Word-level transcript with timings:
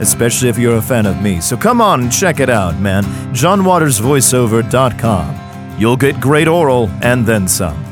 especially 0.00 0.48
if 0.48 0.58
you're 0.58 0.76
a 0.76 0.82
fan 0.82 1.06
of 1.06 1.22
me. 1.22 1.40
So 1.40 1.56
come 1.56 1.80
on 1.80 2.00
and 2.02 2.12
check 2.12 2.40
it 2.40 2.50
out, 2.50 2.78
man. 2.80 3.04
johnwatersvoiceover.com. 3.34 5.36
You'll 5.78 5.96
get 5.96 6.20
great 6.20 6.48
oral 6.48 6.90
and 7.02 7.24
then 7.24 7.46
some. 7.48 7.90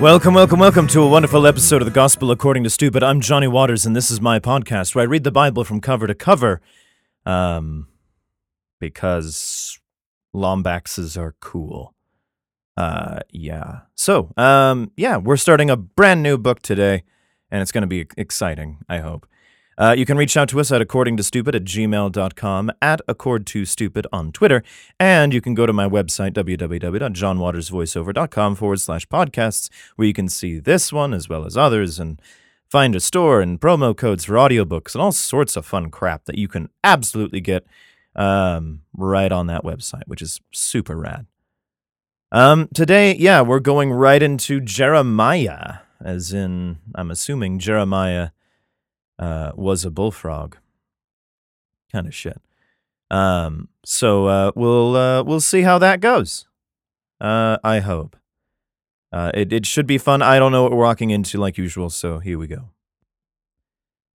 Welcome, 0.00 0.32
welcome, 0.32 0.58
welcome 0.58 0.86
to 0.86 1.02
a 1.02 1.06
wonderful 1.06 1.46
episode 1.46 1.82
of 1.82 1.84
the 1.84 1.92
Gospel 1.92 2.30
According 2.30 2.64
to 2.64 2.70
Stupid. 2.70 3.02
I'm 3.02 3.20
Johnny 3.20 3.46
Waters, 3.46 3.84
and 3.84 3.94
this 3.94 4.10
is 4.10 4.18
my 4.18 4.40
podcast 4.40 4.94
where 4.94 5.02
I 5.02 5.04
read 5.04 5.24
the 5.24 5.30
Bible 5.30 5.62
from 5.62 5.82
cover 5.82 6.06
to 6.06 6.14
cover, 6.14 6.62
um, 7.26 7.86
because 8.80 9.78
lombaxes 10.34 11.16
are 11.16 11.36
cool. 11.40 11.94
Uh, 12.76 13.20
yeah. 13.30 13.80
So, 13.94 14.32
um, 14.36 14.90
yeah, 14.96 15.18
we're 15.18 15.36
starting 15.36 15.70
a 15.70 15.76
brand 15.76 16.22
new 16.22 16.38
book 16.38 16.62
today, 16.62 17.02
and 17.50 17.60
it's 17.62 17.72
going 17.72 17.82
to 17.82 17.88
be 17.88 18.06
exciting. 18.16 18.78
I 18.88 18.98
hope. 18.98 19.26
Uh, 19.78 19.94
you 19.96 20.04
can 20.04 20.16
reach 20.18 20.36
out 20.36 20.48
to 20.50 20.60
us 20.60 20.70
at 20.70 20.82
accordingtostupid 20.82 21.54
at 21.54 21.64
gmail.com, 21.64 22.70
at 22.82 23.00
accord2stupid 23.08 24.04
on 24.12 24.30
Twitter, 24.30 24.62
and 24.98 25.32
you 25.32 25.40
can 25.40 25.54
go 25.54 25.64
to 25.64 25.72
my 25.72 25.88
website, 25.88 26.32
www.johnwatersvoiceover.com 26.32 28.56
forward 28.56 28.80
slash 28.80 29.08
podcasts, 29.08 29.70
where 29.96 30.06
you 30.06 30.12
can 30.12 30.28
see 30.28 30.58
this 30.58 30.92
one 30.92 31.14
as 31.14 31.30
well 31.30 31.46
as 31.46 31.56
others 31.56 31.98
and 31.98 32.20
find 32.68 32.94
a 32.94 33.00
store 33.00 33.40
and 33.40 33.58
promo 33.58 33.96
codes 33.96 34.26
for 34.26 34.34
audiobooks 34.34 34.94
and 34.94 35.00
all 35.00 35.12
sorts 35.12 35.56
of 35.56 35.64
fun 35.64 35.90
crap 35.90 36.26
that 36.26 36.36
you 36.36 36.46
can 36.46 36.68
absolutely 36.84 37.40
get 37.40 37.64
um, 38.16 38.82
right 38.92 39.30
on 39.30 39.46
that 39.46 39.64
website, 39.64 40.06
which 40.06 40.22
is 40.22 40.40
super 40.52 40.96
rad. 40.96 41.26
Um, 42.32 42.68
today, 42.74 43.16
yeah, 43.16 43.40
we're 43.40 43.60
going 43.60 43.92
right 43.92 44.22
into 44.22 44.60
Jeremiah, 44.60 45.78
as 46.00 46.32
in, 46.32 46.78
I'm 46.94 47.10
assuming 47.10 47.58
Jeremiah 47.58 48.30
uh, 49.18 49.52
was 49.54 49.84
a 49.84 49.90
bullfrog. 49.90 50.56
Kind 51.90 52.06
of 52.06 52.14
shit. 52.14 52.40
Um, 53.10 53.68
so 53.84 54.26
uh, 54.26 54.52
we'll 54.54 54.94
uh, 54.96 55.22
we'll 55.24 55.40
see 55.40 55.62
how 55.62 55.78
that 55.78 56.00
goes. 56.00 56.46
Uh, 57.20 57.58
I 57.64 57.80
hope. 57.80 58.16
Uh, 59.12 59.32
it 59.34 59.52
it 59.52 59.66
should 59.66 59.88
be 59.88 59.98
fun. 59.98 60.22
I 60.22 60.38
don't 60.38 60.52
know 60.52 60.62
what 60.62 60.70
we're 60.70 60.78
walking 60.78 61.10
into 61.10 61.38
like 61.38 61.58
usual, 61.58 61.90
so 61.90 62.20
here 62.20 62.38
we 62.38 62.46
go. 62.46 62.70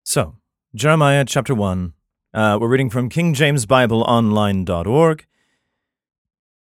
So 0.03 0.37
Jeremiah 0.73 1.25
chapter 1.25 1.53
one. 1.53 1.93
Uh, 2.35 2.57
we're 2.59 2.67
reading 2.67 2.89
from 2.89 3.07
King 3.07 3.33
James 3.33 3.65
Bible 3.65 4.01
Online.org. 4.01 5.25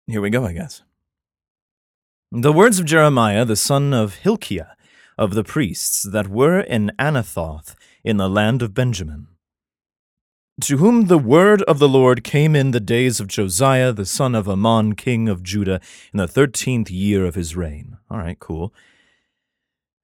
Here 0.08 0.20
we 0.20 0.28
go, 0.28 0.44
I 0.44 0.52
guess. 0.52 0.82
The 2.32 2.52
words 2.52 2.80
of 2.80 2.86
Jeremiah, 2.86 3.44
the 3.44 3.54
son 3.54 3.94
of 3.94 4.16
Hilkiah, 4.16 4.70
of 5.16 5.34
the 5.34 5.44
priests 5.44 6.02
that 6.02 6.26
were 6.26 6.58
in 6.58 6.90
Anathoth 6.98 7.76
in 8.02 8.16
the 8.16 8.28
land 8.28 8.62
of 8.62 8.74
Benjamin. 8.74 9.28
To 10.62 10.78
whom 10.78 11.06
the 11.06 11.18
word 11.18 11.62
of 11.62 11.78
the 11.78 11.88
Lord 11.88 12.24
came 12.24 12.56
in 12.56 12.72
the 12.72 12.80
days 12.80 13.20
of 13.20 13.28
Josiah, 13.28 13.92
the 13.92 14.04
son 14.04 14.34
of 14.34 14.48
Amon, 14.48 14.94
king 14.94 15.28
of 15.28 15.44
Judah, 15.44 15.80
in 16.12 16.16
the 16.16 16.26
thirteenth 16.26 16.90
year 16.90 17.24
of 17.24 17.36
his 17.36 17.54
reign. 17.54 17.96
All 18.10 18.18
right, 18.18 18.40
cool. 18.40 18.74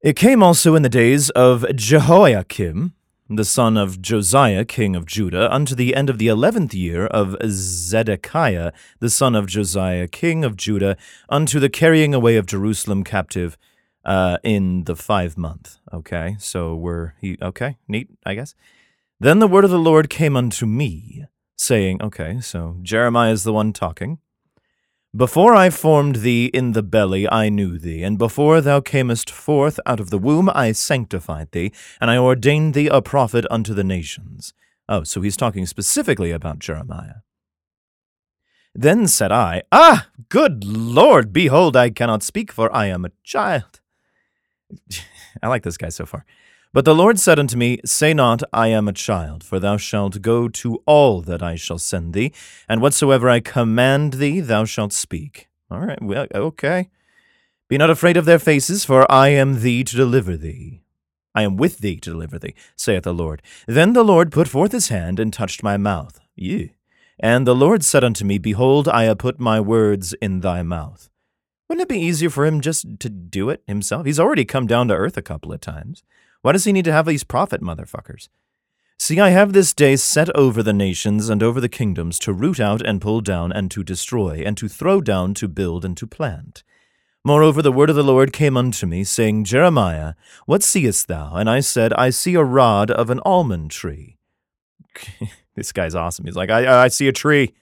It 0.01 0.15
came 0.15 0.45
also 0.45 0.77
in 0.77 0.83
the 0.83 0.89
days 0.89 1.29
of 1.31 1.67
Jehoiakim, 1.75 2.93
the 3.29 3.45
son 3.45 3.77
of 3.77 4.01
Josiah, 4.01 4.65
king 4.65 4.95
of 4.95 5.07
Judah, 5.07 5.53
unto 5.53 5.75
the 5.75 5.95
end 5.95 6.09
of 6.09 6.19
the 6.19 6.29
eleventh 6.29 6.75
year 6.75 7.07
of 7.07 7.37
Zedekiah, 7.45 8.73
the 9.01 9.11
son 9.11 9.35
of 9.35 9.47
Josiah, 9.47 10.07
king 10.07 10.45
of 10.45 10.57
Judah, 10.57 10.97
unto 11.29 11.59
the 11.59 11.69
carrying 11.69 12.15
away 12.15 12.37
of 12.37 12.47
Jerusalem 12.47 13.05
captive 13.05 13.59
uh, 14.05 14.39
in 14.43 14.85
the 14.85 14.97
five 14.97 15.37
month. 15.37 15.79
Okay, 15.93 16.37
so 16.39 16.75
we're 16.75 17.15
he 17.21 17.37
okay, 17.43 17.77
neat, 17.89 18.09
I 18.25 18.35
guess. 18.35 18.55
Then 19.19 19.39
the 19.39 19.49
word 19.49 19.65
of 19.65 19.71
the 19.71 19.79
Lord 19.79 20.11
came 20.11 20.37
unto 20.37 20.67
me, 20.67 21.25
saying, 21.57 22.03
Okay, 22.03 22.41
so 22.41 22.77
Jeremiah 22.83 23.33
is 23.33 23.45
the 23.45 23.53
one 23.53 23.73
talking. 23.73 24.19
Before 25.17 25.55
I 25.55 25.71
formed 25.71 26.17
thee 26.17 26.47
in 26.53 26.73
the 26.73 26.83
belly, 26.83 27.27
I 27.27 27.49
knew 27.49 27.79
thee, 27.79 28.03
and 28.03 28.19
before 28.19 28.61
thou 28.61 28.81
camest 28.81 29.31
forth 29.31 29.81
out 29.87 29.99
of 29.99 30.11
the 30.11 30.19
womb, 30.19 30.51
I 30.55 30.73
sanctified 30.73 31.53
thee, 31.53 31.73
and 32.03 32.11
I 32.11 32.19
ordained 32.19 32.75
thee 32.75 32.89
a 32.89 33.01
prophet 33.01 33.47
unto 33.51 33.73
the 33.73 33.85
nations. 33.85 34.53
Oh, 34.91 35.05
so 35.05 35.23
he's 35.23 35.39
talking 35.39 35.65
specifically 35.65 36.33
about 36.33 36.59
Jeremiah. 36.59 37.23
Then 38.75 39.07
said 39.07 39.33
I, 39.33 39.63
Ah, 39.73 40.09
good 40.29 40.65
Lord, 40.65 41.33
behold, 41.33 41.79
I 41.79 41.89
cannot 41.89 42.23
speak, 42.23 42.53
for 42.53 42.71
I 42.75 42.87
am 42.87 43.07
a 43.07 43.13
child. 43.25 43.81
I 45.43 45.49
like 45.49 45.63
this 45.63 45.79
guy 45.79 45.89
so 45.89 46.05
far. 46.05 46.27
But 46.77 46.85
the 46.85 46.95
Lord 46.95 47.19
said 47.19 47.39
unto 47.39 47.57
me, 47.57 47.81
Say 47.87 48.13
not, 48.13 48.43
I 48.53 48.69
am 48.69 48.87
a 48.87 48.93
child, 48.93 49.43
for 49.43 49.59
thou 49.59 49.79
shalt 49.79 50.21
go 50.21 50.47
to 50.47 50.83
all 50.85 51.23
that 51.23 51.43
I 51.43 51.55
shall 51.57 51.79
send 51.79 52.13
thee, 52.13 52.35
and 52.69 52.83
whatsoever 52.83 53.31
I 53.31 53.41
command 53.41 54.13
thee, 54.13 54.41
thou 54.41 54.67
shalt 54.67 54.93
speak. 54.93 55.49
All 55.71 55.81
right, 55.81 56.03
well, 56.03 56.27
okay. 56.35 56.91
Be 57.71 57.79
not 57.79 57.89
afraid 57.89 58.19
of 58.19 58.27
their 58.27 58.39
faces, 58.39 58.85
for 58.85 59.11
I 59.11 59.29
am 59.29 59.63
thee 59.63 59.85
to 59.85 59.97
deliver 59.97 60.37
thee. 60.37 60.83
I 61.35 61.45
am 61.45 61.57
with 61.57 61.79
thee 61.79 61.97
to 61.97 62.11
deliver 62.11 62.39
thee, 62.39 62.55
saith 62.77 63.05
the 63.05 63.15
Lord. 63.15 63.41
Then 63.67 63.95
the 63.95 64.05
Lord 64.05 64.31
put 64.31 64.47
forth 64.47 64.73
his 64.73 64.89
hand 64.89 65.19
and 65.19 65.33
touched 65.33 65.63
my 65.63 65.79
mouth. 65.79 66.21
Yea. 66.35 66.75
And 67.19 67.47
the 67.47 67.57
Lord 67.57 67.85
said 67.85 68.05
unto 68.05 68.23
me, 68.23 68.37
Behold, 68.37 68.87
I 68.87 69.05
have 69.05 69.17
put 69.17 69.41
my 69.41 69.61
words 69.61 70.13
in 70.21 70.41
thy 70.41 70.63
mouth. 70.63 71.09
Wouldn't 71.71 71.85
it 71.85 71.89
be 71.89 71.99
easier 71.99 72.29
for 72.29 72.45
him 72.45 72.61
just 72.61 73.01
to 73.01 73.09
do 73.09 73.49
it 73.49 73.63
himself? 73.67 74.05
He's 74.05 74.21
already 74.21 74.45
come 74.45 74.67
down 74.67 74.89
to 74.89 74.95
earth 74.95 75.17
a 75.17 75.23
couple 75.23 75.55
of 75.55 75.63
times. 75.63 76.03
Why 76.43 76.53
does 76.53 76.65
he 76.65 76.73
need 76.73 76.85
to 76.85 76.93
have 76.93 77.07
these 77.07 77.25
prophet 77.25 77.61
motherfuckers? 77.61 78.29
See, 78.99 79.21
I 79.21 79.29
have 79.31 79.53
this 79.53 79.75
day 79.75 79.97
set 79.97 80.35
over 80.35 80.63
the 80.63 80.73
nations 80.73 81.29
and 81.29 81.43
over 81.43 81.61
the 81.61 81.69
kingdoms 81.69 82.19
to 82.21 82.33
root 82.33 82.59
out 82.59 82.81
and 82.81 83.01
pull 83.01 83.21
down 83.21 83.53
and 83.53 83.71
to 83.71 83.85
destroy, 83.85 84.43
and 84.45 84.57
to 84.57 84.69
throw 84.69 85.01
down, 85.01 85.35
to 85.35 85.49
build 85.49 85.85
and 85.85 85.97
to 85.99 86.07
plant. 86.07 86.63
Moreover, 87.23 87.61
the 87.61 87.73
word 87.73 87.91
of 87.91 87.97
the 87.97 88.05
Lord 88.05 88.33
came 88.33 88.57
unto 88.57 88.87
me, 88.87 89.05
saying, 89.05 89.45
Jeremiah, 89.45 90.15
what 90.47 90.63
seest 90.63 91.09
thou? 91.09 91.35
And 91.35 91.51
I 91.51 91.61
said, 91.61 91.93
I 91.95 92.11
see 92.11 92.35
a 92.35 92.45
rod 92.45 92.91
of 92.91 93.11
an 93.11 93.21
almond 93.25 93.71
tree. 93.71 94.17
this 95.55 95.73
guy's 95.73 95.95
awesome. 95.95 96.25
He's 96.25 96.37
like, 96.37 96.51
I, 96.51 96.85
I 96.85 96.89
see 96.89 97.09
a 97.09 97.13
tree. 97.13 97.53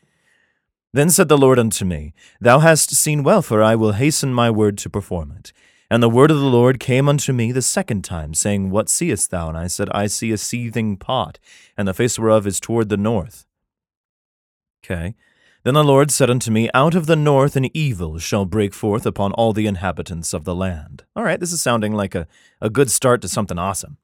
Then 0.92 1.10
said 1.10 1.28
the 1.28 1.38
Lord 1.38 1.58
unto 1.58 1.84
me, 1.84 2.14
Thou 2.40 2.60
hast 2.60 2.94
seen 2.94 3.24
well, 3.24 3.42
for 3.42 3.62
I 3.62 3.74
will 3.74 3.92
hasten 3.92 4.32
my 4.32 4.50
word 4.50 4.78
to 4.78 4.90
perform 4.90 5.32
it. 5.32 5.52
And 5.94 6.02
the 6.02 6.10
word 6.10 6.32
of 6.32 6.40
the 6.40 6.46
Lord 6.46 6.80
came 6.80 7.08
unto 7.08 7.32
me 7.32 7.52
the 7.52 7.62
second 7.62 8.02
time, 8.02 8.34
saying, 8.34 8.70
What 8.70 8.88
seest 8.88 9.30
thou? 9.30 9.48
And 9.48 9.56
I 9.56 9.68
said, 9.68 9.88
I 9.90 10.08
see 10.08 10.32
a 10.32 10.36
seething 10.36 10.96
pot, 10.96 11.38
and 11.76 11.86
the 11.86 11.94
face 11.94 12.18
whereof 12.18 12.48
is 12.48 12.58
toward 12.58 12.88
the 12.88 12.96
north. 12.96 13.46
Okay. 14.84 15.14
Then 15.62 15.74
the 15.74 15.84
Lord 15.84 16.10
said 16.10 16.30
unto 16.30 16.50
me, 16.50 16.68
Out 16.74 16.96
of 16.96 17.06
the 17.06 17.14
north 17.14 17.54
an 17.54 17.68
evil 17.76 18.18
shall 18.18 18.44
break 18.44 18.74
forth 18.74 19.06
upon 19.06 19.34
all 19.34 19.52
the 19.52 19.68
inhabitants 19.68 20.34
of 20.34 20.42
the 20.42 20.52
land. 20.52 21.04
All 21.14 21.22
right, 21.22 21.38
this 21.38 21.52
is 21.52 21.62
sounding 21.62 21.92
like 21.92 22.16
a, 22.16 22.26
a 22.60 22.68
good 22.68 22.90
start 22.90 23.22
to 23.22 23.28
something 23.28 23.60
awesome. 23.60 23.98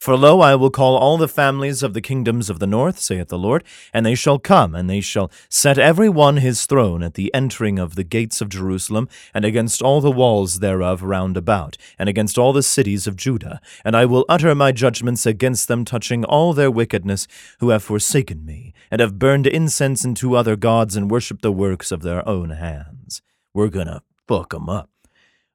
For 0.00 0.18
lo, 0.18 0.42
I 0.42 0.54
will 0.54 0.68
call 0.68 0.98
all 0.98 1.16
the 1.16 1.26
families 1.28 1.82
of 1.82 1.94
the 1.94 2.02
kingdoms 2.02 2.50
of 2.50 2.58
the 2.58 2.66
north, 2.66 2.98
saith 2.98 3.28
the 3.28 3.38
Lord, 3.38 3.64
and 3.92 4.04
they 4.04 4.14
shall 4.14 4.38
come, 4.38 4.74
and 4.74 4.90
they 4.90 5.00
shall 5.00 5.30
set 5.48 5.78
every 5.78 6.10
one 6.10 6.36
his 6.36 6.66
throne 6.66 7.02
at 7.02 7.14
the 7.14 7.32
entering 7.32 7.78
of 7.78 7.94
the 7.94 8.04
gates 8.04 8.42
of 8.42 8.50
Jerusalem, 8.50 9.08
and 9.32 9.46
against 9.46 9.80
all 9.80 10.02
the 10.02 10.10
walls 10.10 10.58
thereof 10.58 11.02
round 11.02 11.38
about, 11.38 11.78
and 11.98 12.08
against 12.08 12.36
all 12.36 12.52
the 12.52 12.62
cities 12.62 13.06
of 13.06 13.16
Judah. 13.16 13.62
And 13.82 13.96
I 13.96 14.04
will 14.04 14.26
utter 14.28 14.54
my 14.54 14.72
judgments 14.72 15.24
against 15.24 15.68
them 15.68 15.86
touching 15.86 16.22
all 16.22 16.52
their 16.52 16.70
wickedness, 16.70 17.26
who 17.60 17.70
have 17.70 17.82
forsaken 17.82 18.44
me, 18.44 18.74
and 18.90 19.00
have 19.00 19.18
burned 19.18 19.46
incense 19.46 20.04
unto 20.04 20.34
other 20.34 20.56
gods, 20.56 20.96
and 20.96 21.10
worshipped 21.10 21.40
the 21.40 21.50
works 21.50 21.90
of 21.90 22.02
their 22.02 22.28
own 22.28 22.50
hands. 22.50 23.22
We're 23.54 23.68
gonna 23.68 24.02
fuck 24.28 24.52
'em 24.54 24.68
up. 24.68 24.90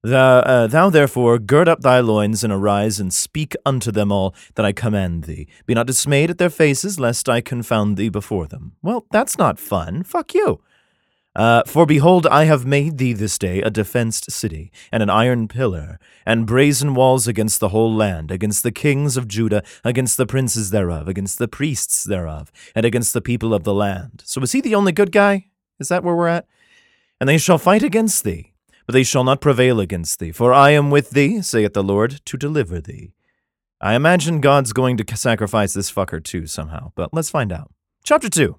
Thou, 0.02 0.40
uh, 0.40 0.68
thou 0.68 0.90
therefore 0.90 1.40
gird 1.40 1.68
up 1.68 1.82
thy 1.82 2.00
loins 2.00 2.42
and 2.42 2.54
arise 2.54 3.02
and 3.02 3.14
speak 3.14 3.54
unto 3.66 3.92
them 3.92 4.14
all 4.14 4.34
that 4.56 4.66
I 4.66 4.72
command 4.72 5.26
thee. 5.26 5.48
Be 5.66 5.74
not 5.74 5.88
dismayed 5.88 6.30
at 6.30 6.38
their 6.38 6.50
faces, 6.50 7.02
lest 7.02 7.28
I 7.28 7.42
confound 7.42 7.98
thee 7.98 8.08
before 8.08 8.48
them. 8.48 8.78
Well, 8.82 9.06
that's 9.12 9.38
not 9.38 9.60
fun. 9.60 10.04
Fuck 10.04 10.34
you. 10.34 10.62
Uh, 11.36 11.64
for 11.66 11.86
behold, 11.86 12.26
I 12.28 12.46
have 12.46 12.66
made 12.66 12.98
thee 12.98 13.12
this 13.12 13.38
day 13.38 13.62
a 13.62 13.70
defenced 13.70 14.32
city, 14.32 14.72
and 14.90 15.04
an 15.04 15.10
iron 15.10 15.50
pillar, 15.50 16.00
and 16.26 16.48
brazen 16.48 16.96
walls 16.96 17.28
against 17.28 17.60
the 17.60 17.70
whole 17.70 17.94
land, 17.94 18.32
against 18.32 18.64
the 18.64 18.72
kings 18.72 19.18
of 19.18 19.28
Judah, 19.28 19.64
against 19.84 20.16
the 20.16 20.26
princes 20.26 20.70
thereof, 20.70 21.10
against 21.10 21.40
the 21.40 21.48
priests 21.50 22.06
thereof, 22.06 22.54
and 22.74 22.86
against 22.86 23.14
the 23.14 23.22
people 23.22 23.54
of 23.54 23.66
the 23.66 23.74
land. 23.74 24.24
So 24.26 24.42
is 24.42 24.54
he 24.54 24.62
the 24.62 24.76
only 24.76 24.94
good 24.94 25.12
guy? 25.12 25.48
Is 25.78 25.90
that 25.90 26.06
where 26.06 26.16
we're 26.16 26.28
at? 26.28 26.48
And 27.20 27.28
they 27.28 27.38
shall 27.38 27.58
fight 27.58 27.84
against 27.84 28.24
thee 28.24 28.49
but 28.90 28.94
they 28.94 29.04
shall 29.04 29.24
not 29.24 29.40
prevail 29.40 29.80
against 29.80 30.18
thee. 30.18 30.32
For 30.32 30.52
I 30.52 30.72
am 30.72 30.90
with 30.90 31.12
thee, 31.12 31.44
saith 31.44 31.74
the 31.74 31.84
Lord, 31.84 32.22
to 32.26 32.38
deliver 32.38 32.82
thee. 32.82 33.12
I 33.80 33.94
imagine 33.94 34.42
God's 34.42 34.74
going 34.74 34.98
to 34.98 35.16
sacrifice 35.16 35.74
this 35.74 35.92
fucker 35.92 36.24
too 36.24 36.48
somehow, 36.48 36.92
but 36.96 37.14
let's 37.14 37.30
find 37.30 37.52
out. 37.52 37.72
Chapter 38.04 38.30
2 38.30 38.56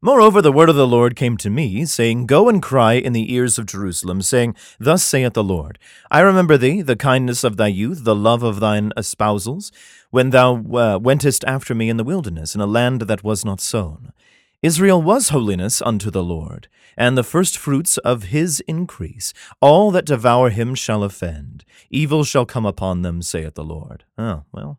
Moreover, 0.00 0.40
the 0.40 0.50
word 0.50 0.70
of 0.70 0.76
the 0.76 0.86
Lord 0.86 1.14
came 1.14 1.36
to 1.36 1.50
me, 1.50 1.84
saying, 1.84 2.24
Go 2.24 2.48
and 2.48 2.62
cry 2.62 2.94
in 2.94 3.12
the 3.12 3.34
ears 3.34 3.58
of 3.58 3.66
Jerusalem, 3.66 4.22
saying, 4.22 4.56
Thus 4.78 5.04
saith 5.04 5.34
the 5.34 5.44
Lord, 5.44 5.78
I 6.10 6.20
remember 6.20 6.56
thee, 6.56 6.80
the 6.80 6.96
kindness 6.96 7.44
of 7.44 7.58
thy 7.58 7.68
youth, 7.68 8.04
the 8.04 8.16
love 8.16 8.42
of 8.42 8.60
thine 8.60 8.94
espousals, 8.96 9.70
when 10.08 10.30
thou 10.30 10.54
uh, 10.54 10.98
wentest 10.98 11.44
after 11.44 11.74
me 11.74 11.90
in 11.90 11.98
the 11.98 12.02
wilderness, 12.02 12.54
in 12.54 12.62
a 12.62 12.66
land 12.66 13.02
that 13.02 13.22
was 13.22 13.44
not 13.44 13.60
sown. 13.60 14.14
Israel 14.62 15.00
was 15.00 15.30
holiness 15.30 15.80
unto 15.80 16.10
the 16.10 16.22
Lord, 16.22 16.68
and 16.94 17.16
the 17.16 17.24
firstfruits 17.24 17.96
of 17.98 18.24
his 18.24 18.60
increase. 18.68 19.32
All 19.62 19.90
that 19.92 20.04
devour 20.04 20.50
him 20.50 20.74
shall 20.74 21.02
offend. 21.02 21.64
Evil 21.88 22.24
shall 22.24 22.44
come 22.44 22.66
upon 22.66 23.00
them, 23.00 23.22
saith 23.22 23.54
the 23.54 23.64
Lord. 23.64 24.04
Oh, 24.18 24.44
well. 24.52 24.78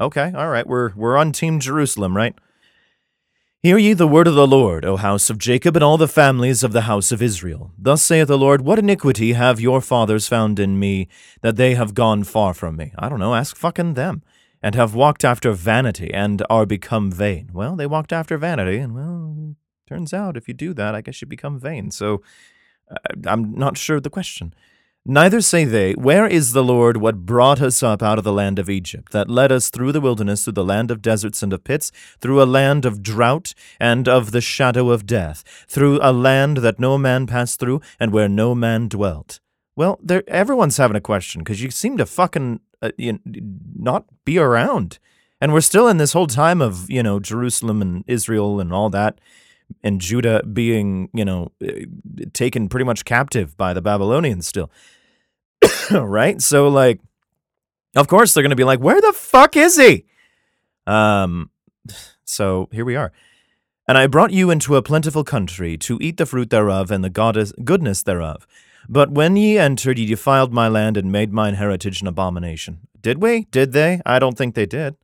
Okay, 0.00 0.32
all 0.34 0.48
right, 0.48 0.66
we're, 0.66 0.94
we're 0.94 1.18
on 1.18 1.32
Team 1.32 1.60
Jerusalem, 1.60 2.16
right? 2.16 2.34
Hear 3.62 3.76
ye 3.76 3.92
the 3.92 4.08
word 4.08 4.28
of 4.28 4.34
the 4.34 4.46
Lord, 4.46 4.84
O 4.86 4.96
house 4.96 5.28
of 5.28 5.38
Jacob, 5.38 5.76
and 5.76 5.82
all 5.82 5.98
the 5.98 6.08
families 6.08 6.62
of 6.62 6.72
the 6.72 6.82
house 6.82 7.12
of 7.12 7.20
Israel. 7.20 7.72
Thus 7.76 8.02
saith 8.02 8.28
the 8.28 8.38
Lord, 8.38 8.62
What 8.62 8.78
iniquity 8.78 9.34
have 9.34 9.60
your 9.60 9.82
fathers 9.82 10.26
found 10.26 10.58
in 10.58 10.78
me, 10.78 11.08
that 11.42 11.56
they 11.56 11.74
have 11.74 11.92
gone 11.92 12.24
far 12.24 12.54
from 12.54 12.76
me? 12.76 12.92
I 12.98 13.10
don't 13.10 13.18
know, 13.18 13.34
ask 13.34 13.56
fucking 13.56 13.94
them 13.94 14.22
and 14.66 14.74
have 14.74 14.96
walked 14.96 15.24
after 15.24 15.52
vanity 15.52 16.12
and 16.12 16.42
are 16.50 16.66
become 16.66 17.08
vain. 17.08 17.50
Well, 17.52 17.76
they 17.76 17.86
walked 17.86 18.12
after 18.12 18.36
vanity, 18.36 18.78
and 18.78 18.96
well, 18.96 19.54
turns 19.88 20.12
out 20.12 20.36
if 20.36 20.48
you 20.48 20.54
do 20.54 20.74
that, 20.74 20.92
I 20.92 21.02
guess 21.02 21.20
you 21.20 21.28
become 21.28 21.56
vain. 21.60 21.92
So 21.92 22.20
uh, 22.90 22.96
I'm 23.28 23.54
not 23.54 23.78
sure 23.78 24.00
the 24.00 24.10
question. 24.10 24.52
Neither 25.04 25.40
say 25.40 25.62
they, 25.62 25.92
Where 25.92 26.26
is 26.26 26.52
the 26.52 26.64
Lord 26.64 26.96
what 26.96 27.24
brought 27.24 27.62
us 27.62 27.80
up 27.80 28.02
out 28.02 28.18
of 28.18 28.24
the 28.24 28.32
land 28.32 28.58
of 28.58 28.68
Egypt, 28.68 29.12
that 29.12 29.30
led 29.30 29.52
us 29.52 29.70
through 29.70 29.92
the 29.92 30.00
wilderness, 30.00 30.42
through 30.42 30.54
the 30.54 30.64
land 30.64 30.90
of 30.90 31.00
deserts 31.00 31.44
and 31.44 31.52
of 31.52 31.62
pits, 31.62 31.92
through 32.20 32.42
a 32.42 32.52
land 32.58 32.84
of 32.84 33.04
drought 33.04 33.54
and 33.78 34.08
of 34.08 34.32
the 34.32 34.40
shadow 34.40 34.90
of 34.90 35.06
death, 35.06 35.44
through 35.68 36.00
a 36.02 36.12
land 36.12 36.56
that 36.56 36.80
no 36.80 36.98
man 36.98 37.28
passed 37.28 37.60
through, 37.60 37.80
and 38.00 38.10
where 38.10 38.28
no 38.28 38.52
man 38.52 38.88
dwelt? 38.88 39.38
Well, 39.76 40.00
everyone's 40.26 40.78
having 40.78 40.96
a 40.96 41.02
question 41.02 41.42
because 41.42 41.62
you 41.62 41.70
seem 41.70 41.98
to 41.98 42.06
fucking 42.06 42.60
uh, 42.82 42.92
you 42.96 43.20
not 43.76 44.06
be 44.24 44.38
around. 44.38 44.98
And 45.40 45.52
we're 45.52 45.60
still 45.60 45.86
in 45.86 45.98
this 45.98 46.14
whole 46.14 46.26
time 46.26 46.62
of, 46.62 46.90
you 46.90 47.02
know, 47.02 47.20
Jerusalem 47.20 47.82
and 47.82 48.04
Israel 48.06 48.58
and 48.58 48.72
all 48.72 48.88
that, 48.90 49.20
and 49.82 50.00
Judah 50.00 50.42
being, 50.44 51.10
you 51.12 51.24
know, 51.24 51.52
uh, 51.62 51.72
taken 52.32 52.68
pretty 52.68 52.84
much 52.84 53.04
captive 53.04 53.56
by 53.56 53.74
the 53.74 53.82
Babylonians 53.82 54.46
still. 54.46 54.70
right? 55.90 56.40
So, 56.40 56.68
like, 56.68 57.00
of 57.94 58.08
course, 58.08 58.32
they're 58.32 58.46
to 58.48 58.56
be 58.56 58.64
like, 58.64 58.80
where 58.80 59.00
the 59.00 59.12
fuck 59.12 59.56
is 59.56 59.76
he? 59.76 60.06
Um, 60.86 61.50
so 62.24 62.68
here 62.72 62.84
we 62.84 62.96
are. 62.96 63.12
And 63.88 63.98
I 63.98 64.06
brought 64.06 64.32
you 64.32 64.50
into 64.50 64.76
a 64.76 64.82
plentiful 64.82 65.22
country 65.22 65.76
to 65.78 65.98
eat 66.00 66.16
the 66.16 66.26
fruit 66.26 66.50
thereof 66.50 66.90
and 66.90 67.04
the 67.04 67.10
goddess, 67.10 67.52
goodness 67.62 68.02
thereof. 68.02 68.46
But 68.88 69.10
when 69.10 69.36
ye 69.36 69.58
entered, 69.58 69.98
ye 69.98 70.06
defiled 70.06 70.52
my 70.52 70.68
land 70.68 70.96
and 70.96 71.10
made 71.10 71.32
mine 71.32 71.54
heritage 71.54 72.00
an 72.00 72.06
abomination. 72.06 72.80
Did 73.00 73.20
we? 73.20 73.46
Did 73.50 73.72
they? 73.72 74.00
I 74.04 74.18
don't 74.18 74.36
think 74.36 74.54
they 74.54 74.66
did. 74.66 74.96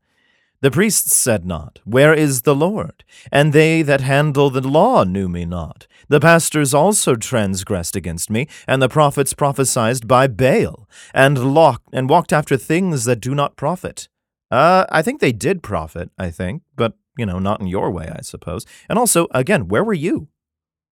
The 0.63 0.71
priests 0.71 1.17
said 1.17 1.45
not, 1.45 1.81
Where 1.85 2.15
is 2.15 2.43
the 2.43 2.55
Lord? 2.55 3.05
And 3.33 3.53
they 3.53 3.83
that 3.83 4.01
handle 4.01 4.49
the 4.49 4.61
law 4.61 5.03
knew 5.03 5.29
me 5.29 5.45
not. 5.45 5.89
The 6.09 6.21
pastors 6.21 6.73
also 6.73 7.17
transgressed 7.17 7.97
against 7.97 8.31
me, 8.31 8.47
and 8.69 8.81
the 8.81 8.89
prophets 8.89 9.35
prophesied 9.35 10.07
by 10.07 10.29
Baal, 10.29 10.89
and, 11.13 11.53
locked, 11.53 11.89
and 11.93 12.09
walked 12.09 12.33
after 12.33 12.57
things 12.57 13.07
that 13.07 13.21
do 13.21 13.35
not 13.35 13.57
profit. 13.57 14.09
Uh, 14.53 14.87
I 14.91 15.03
think 15.03 15.21
they 15.21 15.33
did 15.33 15.65
profit, 15.65 16.11
I 16.17 16.31
think, 16.31 16.63
but, 16.77 16.93
you 17.19 17.27
know, 17.27 17.41
not 17.41 17.61
in 17.61 17.67
your 17.67 17.91
way, 17.91 18.13
I 18.15 18.21
suppose. 18.21 18.65
And 18.89 19.01
also, 19.01 19.27
again, 19.33 19.67
where 19.67 19.83
were 19.83 19.93
you? 19.93 20.29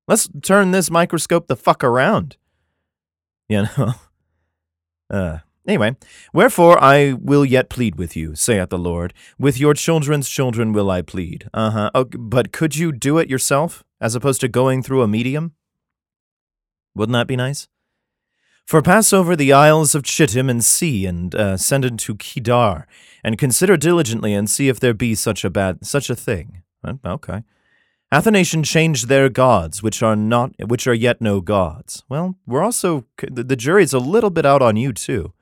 Let's 0.07 0.27
turn 0.41 0.71
this 0.71 0.89
microscope 0.89 1.45
the 1.45 1.55
fuck 1.55 1.83
around. 1.83 2.37
You 3.51 3.63
know? 3.63 3.93
Uh, 5.09 5.39
anyway, 5.67 5.95
wherefore 6.33 6.81
I 6.81 7.13
will 7.13 7.43
yet 7.43 7.67
plead 7.67 7.95
with 7.95 8.15
you, 8.15 8.35
saith 8.35 8.69
the 8.69 8.77
Lord. 8.77 9.11
With 9.39 9.59
your 9.59 9.73
children's 9.73 10.29
children 10.29 10.71
will 10.71 10.91
I 10.91 11.01
plead. 11.01 11.49
Uh 11.51 11.71
huh. 11.71 11.91
Oh, 11.95 12.03
but 12.05 12.51
could 12.51 12.75
you 12.75 12.91
do 12.91 13.17
it 13.17 13.27
yourself, 13.27 13.83
as 13.99 14.13
opposed 14.13 14.41
to 14.41 14.47
going 14.47 14.83
through 14.83 15.01
a 15.01 15.07
medium? 15.07 15.53
Wouldn't 16.93 17.13
that 17.13 17.25
be 17.25 17.35
nice? 17.35 17.67
For 18.67 18.83
pass 18.83 19.11
over 19.11 19.35
the 19.35 19.51
isles 19.51 19.95
of 19.95 20.03
Chittim 20.03 20.47
and 20.47 20.63
see, 20.63 21.07
and 21.07 21.33
uh, 21.33 21.57
send 21.57 21.85
unto 21.85 22.15
Kedar, 22.15 22.85
and 23.23 23.35
consider 23.39 23.77
diligently, 23.77 24.35
and 24.35 24.47
see 24.47 24.69
if 24.69 24.79
there 24.79 24.93
be 24.93 25.15
such 25.15 25.43
a 25.43 25.49
bad 25.49 25.83
such 25.83 26.11
a 26.11 26.15
thing. 26.15 26.61
Okay. 27.03 27.43
Hath 28.11 28.25
a 28.25 28.31
nation 28.31 28.63
changed 28.63 29.07
their 29.07 29.29
gods, 29.29 29.83
which 29.83 30.01
are 30.01 30.15
not, 30.15 30.53
which 30.67 30.87
are 30.87 30.95
yet 30.95 31.21
no 31.21 31.41
gods? 31.41 32.03
Well, 32.09 32.35
we're 32.47 32.63
also 32.63 33.05
the 33.21 33.55
jury's 33.55 33.93
a 33.93 33.99
little 33.99 34.31
bit 34.31 34.47
out 34.47 34.63
on 34.63 34.77
you 34.77 34.93
too. 34.93 35.33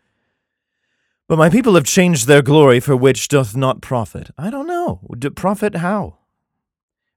But 1.30 1.38
my 1.38 1.50
people 1.50 1.76
have 1.76 1.86
changed 1.86 2.28
their 2.28 2.42
glory 2.42 2.82
for 2.82 2.96
which 2.96 3.30
doth 3.30 3.56
not 3.56 3.82
profit. 3.82 4.32
I 4.38 4.50
don't 4.50 4.68
know. 4.68 5.02
Do 5.18 5.30
profit 5.30 5.76
how? 5.76 6.18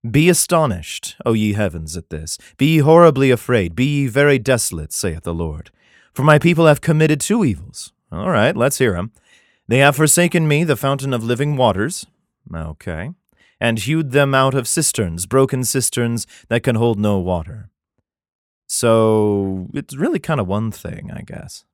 Be 0.08 0.28
astonished, 0.28 1.16
O 1.26 1.32
ye 1.32 1.54
heavens, 1.54 1.96
at 1.96 2.10
this. 2.10 2.38
Be 2.56 2.74
ye 2.74 2.78
horribly 2.78 3.30
afraid. 3.32 3.74
Be 3.74 3.84
ye 3.84 4.06
very 4.06 4.38
desolate, 4.38 4.92
saith 4.92 5.24
the 5.24 5.34
Lord. 5.34 5.70
For 6.14 6.22
my 6.22 6.38
people 6.38 6.66
have 6.66 6.80
committed 6.80 7.20
two 7.20 7.44
evils. 7.44 7.92
All 8.10 8.30
right, 8.30 8.56
let's 8.56 8.78
hear 8.78 8.92
them. 8.92 9.12
They 9.66 9.78
have 9.78 9.96
forsaken 9.96 10.48
me, 10.48 10.64
the 10.64 10.76
fountain 10.76 11.12
of 11.12 11.24
living 11.24 11.56
waters. 11.56 12.06
Okay 12.52 13.10
and 13.60 13.78
hewed 13.78 14.12
them 14.12 14.34
out 14.34 14.54
of 14.54 14.66
cisterns, 14.66 15.26
broken 15.26 15.64
cisterns 15.64 16.26
that 16.48 16.62
can 16.62 16.76
hold 16.76 16.98
no 16.98 17.18
water. 17.18 17.68
So 18.66 19.68
it's 19.74 19.96
really 19.96 20.18
kind 20.18 20.40
of 20.40 20.46
one 20.46 20.70
thing, 20.70 21.10
I 21.12 21.22
guess. 21.22 21.64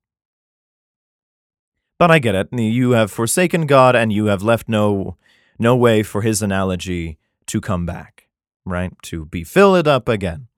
But 1.99 2.11
I 2.11 2.19
get 2.19 2.35
it. 2.35 2.49
You 2.52 2.90
have 2.93 3.11
forsaken 3.11 3.66
God 3.66 3.95
and 3.95 4.12
you 4.12 4.26
have 4.26 4.43
left 4.43 4.69
no 4.69 5.16
no 5.59 5.75
way 5.75 6.02
for 6.02 6.21
his 6.21 6.43
analogy 6.43 7.16
to 7.47 7.61
come 7.61 7.87
back, 7.87 8.28
right? 8.66 8.93
To 9.05 9.25
be 9.25 9.43
filled 9.45 9.88
up 9.88 10.09
again. 10.09 10.49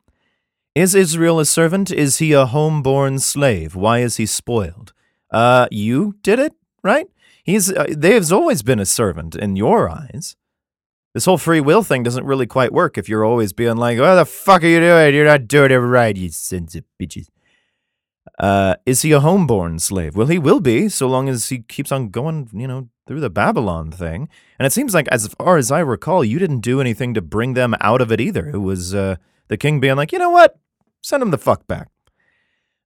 Is 0.74 0.94
Israel 0.94 1.38
a 1.38 1.44
servant? 1.44 1.92
Is 1.92 2.18
he 2.18 2.32
a 2.32 2.46
home-born 2.46 3.20
slave? 3.20 3.76
Why 3.76 4.00
is 4.00 4.16
he 4.16 4.26
spoiled? 4.26 4.92
Uh, 5.30 5.68
you 5.70 6.16
did 6.22 6.38
it, 6.38 6.54
right? 6.82 7.06
He's 7.44 7.72
uh, 7.72 7.86
they've 7.96 8.32
always 8.32 8.62
been 8.62 8.80
a 8.80 8.86
servant 8.86 9.34
in 9.36 9.56
your 9.56 9.88
eyes 9.88 10.36
this 11.18 11.24
whole 11.24 11.36
free 11.36 11.60
will 11.60 11.82
thing 11.82 12.04
doesn't 12.04 12.24
really 12.24 12.46
quite 12.46 12.72
work 12.72 12.96
if 12.96 13.08
you're 13.08 13.24
always 13.24 13.52
being 13.52 13.76
like, 13.76 13.98
"What 13.98 14.14
the 14.14 14.24
fuck 14.24 14.62
are 14.62 14.68
you 14.68 14.78
doing? 14.78 15.12
You're 15.12 15.24
not 15.24 15.48
doing 15.48 15.72
it 15.72 15.74
right, 15.74 16.16
you 16.16 16.28
sons 16.28 16.76
of 16.76 16.84
bitches." 16.96 17.26
Uh, 18.38 18.76
is 18.86 19.02
he 19.02 19.10
a 19.10 19.18
homeborn 19.18 19.80
slave? 19.80 20.14
Well, 20.14 20.28
he 20.28 20.38
will 20.38 20.60
be 20.60 20.88
so 20.88 21.08
long 21.08 21.28
as 21.28 21.48
he 21.48 21.58
keeps 21.58 21.90
on 21.90 22.10
going, 22.10 22.48
you 22.52 22.68
know, 22.68 22.88
through 23.08 23.18
the 23.18 23.30
Babylon 23.30 23.90
thing. 23.90 24.28
And 24.60 24.66
it 24.66 24.72
seems 24.72 24.94
like, 24.94 25.08
as 25.08 25.26
far 25.26 25.56
as 25.56 25.72
I 25.72 25.80
recall, 25.80 26.24
you 26.24 26.38
didn't 26.38 26.60
do 26.60 26.80
anything 26.80 27.14
to 27.14 27.20
bring 27.20 27.54
them 27.54 27.74
out 27.80 28.00
of 28.00 28.12
it 28.12 28.20
either. 28.20 28.48
It 28.48 28.58
was 28.58 28.94
uh, 28.94 29.16
the 29.48 29.56
king 29.56 29.80
being 29.80 29.96
like, 29.96 30.12
you 30.12 30.20
know 30.20 30.30
what, 30.30 30.56
send 31.02 31.20
them 31.20 31.32
the 31.32 31.38
fuck 31.38 31.66
back. 31.66 31.88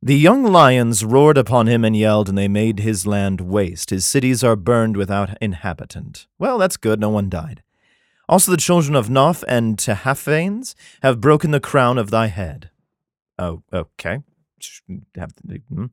The 0.00 0.16
young 0.16 0.42
lions 0.42 1.04
roared 1.04 1.36
upon 1.36 1.66
him 1.66 1.84
and 1.84 1.94
yelled, 1.94 2.30
and 2.30 2.38
they 2.38 2.48
made 2.48 2.80
his 2.80 3.06
land 3.06 3.42
waste. 3.42 3.90
His 3.90 4.06
cities 4.06 4.42
are 4.42 4.56
burned 4.56 4.96
without 4.96 5.36
inhabitant. 5.42 6.26
Well, 6.38 6.56
that's 6.56 6.78
good, 6.78 6.98
no 6.98 7.10
one 7.10 7.28
died. 7.28 7.62
Also, 8.28 8.50
the 8.50 8.56
children 8.56 8.94
of 8.94 9.08
Noph 9.08 9.44
and 9.48 9.76
Tahapanes 9.76 10.74
have 11.02 11.20
broken 11.20 11.50
the 11.50 11.60
crown 11.60 11.98
of 11.98 12.10
thy 12.10 12.28
head. 12.28 12.70
Oh, 13.38 13.62
okay. 13.72 14.20
Hmm. 14.88 15.86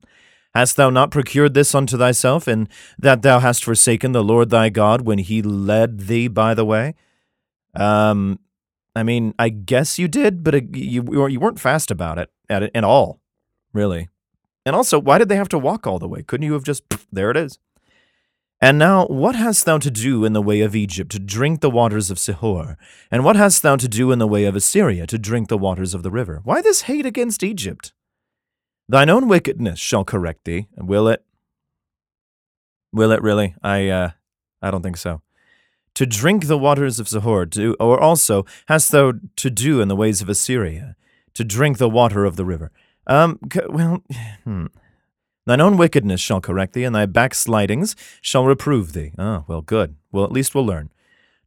Hast 0.54 0.76
thou 0.76 0.90
not 0.90 1.10
procured 1.10 1.54
this 1.54 1.74
unto 1.74 1.96
thyself, 1.96 2.48
in 2.48 2.68
that 2.98 3.22
thou 3.22 3.38
hast 3.38 3.64
forsaken 3.64 4.12
the 4.12 4.24
Lord 4.24 4.50
thy 4.50 4.68
God 4.68 5.02
when 5.02 5.18
he 5.18 5.42
led 5.42 6.00
thee 6.00 6.28
by 6.28 6.54
the 6.54 6.64
way? 6.64 6.94
Um, 7.74 8.40
I 8.96 9.02
mean, 9.02 9.34
I 9.38 9.48
guess 9.48 9.98
you 9.98 10.08
did, 10.08 10.42
but 10.42 10.74
you 10.74 11.28
you 11.28 11.40
weren't 11.40 11.60
fast 11.60 11.90
about 11.90 12.18
it 12.18 12.30
at 12.48 12.64
it 12.64 12.70
at 12.74 12.84
all, 12.84 13.20
really. 13.72 14.08
And 14.66 14.74
also, 14.74 14.98
why 14.98 15.18
did 15.18 15.28
they 15.28 15.36
have 15.36 15.48
to 15.50 15.58
walk 15.58 15.86
all 15.86 15.98
the 15.98 16.08
way? 16.08 16.22
Couldn't 16.22 16.46
you 16.46 16.52
have 16.54 16.64
just 16.64 16.82
there 17.12 17.30
it 17.30 17.36
is? 17.36 17.58
And 18.62 18.78
now, 18.78 19.06
what 19.06 19.36
hast 19.36 19.64
thou 19.64 19.78
to 19.78 19.90
do 19.90 20.26
in 20.26 20.34
the 20.34 20.42
way 20.42 20.60
of 20.60 20.76
Egypt 20.76 21.10
to 21.12 21.18
drink 21.18 21.60
the 21.60 21.70
waters 21.70 22.10
of 22.10 22.18
Sihor? 22.18 22.76
And 23.10 23.24
what 23.24 23.36
hast 23.36 23.62
thou 23.62 23.76
to 23.76 23.88
do 23.88 24.12
in 24.12 24.18
the 24.18 24.26
way 24.26 24.44
of 24.44 24.54
Assyria 24.54 25.06
to 25.06 25.18
drink 25.18 25.48
the 25.48 25.56
waters 25.56 25.94
of 25.94 26.02
the 26.02 26.10
river? 26.10 26.40
Why 26.44 26.60
this 26.60 26.82
hate 26.82 27.06
against 27.06 27.42
Egypt? 27.42 27.94
Thine 28.86 29.08
own 29.08 29.28
wickedness 29.28 29.78
shall 29.78 30.04
correct 30.04 30.44
thee. 30.44 30.66
Will 30.76 31.08
it? 31.08 31.24
Will 32.92 33.12
it 33.12 33.22
really? 33.22 33.54
I, 33.62 33.88
uh, 33.88 34.10
I 34.60 34.70
don't 34.70 34.82
think 34.82 34.98
so. 34.98 35.22
To 35.94 36.04
drink 36.04 36.46
the 36.46 36.58
waters 36.58 37.00
of 37.00 37.06
Sihor, 37.06 37.76
or 37.80 37.98
also 37.98 38.44
hast 38.68 38.92
thou 38.92 39.14
to 39.36 39.50
do 39.50 39.80
in 39.80 39.88
the 39.88 39.96
ways 39.96 40.20
of 40.20 40.28
Assyria, 40.28 40.96
to 41.32 41.44
drink 41.44 41.78
the 41.78 41.88
water 41.88 42.26
of 42.26 42.36
the 42.36 42.44
river. 42.44 42.72
Um, 43.06 43.38
well, 43.70 44.02
hmm. 44.44 44.66
Thine 45.50 45.60
own 45.60 45.76
wickedness 45.76 46.20
shall 46.20 46.40
correct 46.40 46.74
thee, 46.74 46.84
and 46.84 46.94
thy 46.94 47.06
backslidings 47.06 47.96
shall 48.22 48.44
reprove 48.44 48.92
thee. 48.92 49.10
Ah, 49.18 49.42
well, 49.48 49.62
good. 49.62 49.96
Well, 50.12 50.22
at 50.22 50.30
least 50.30 50.54
we'll 50.54 50.64
learn. 50.64 50.90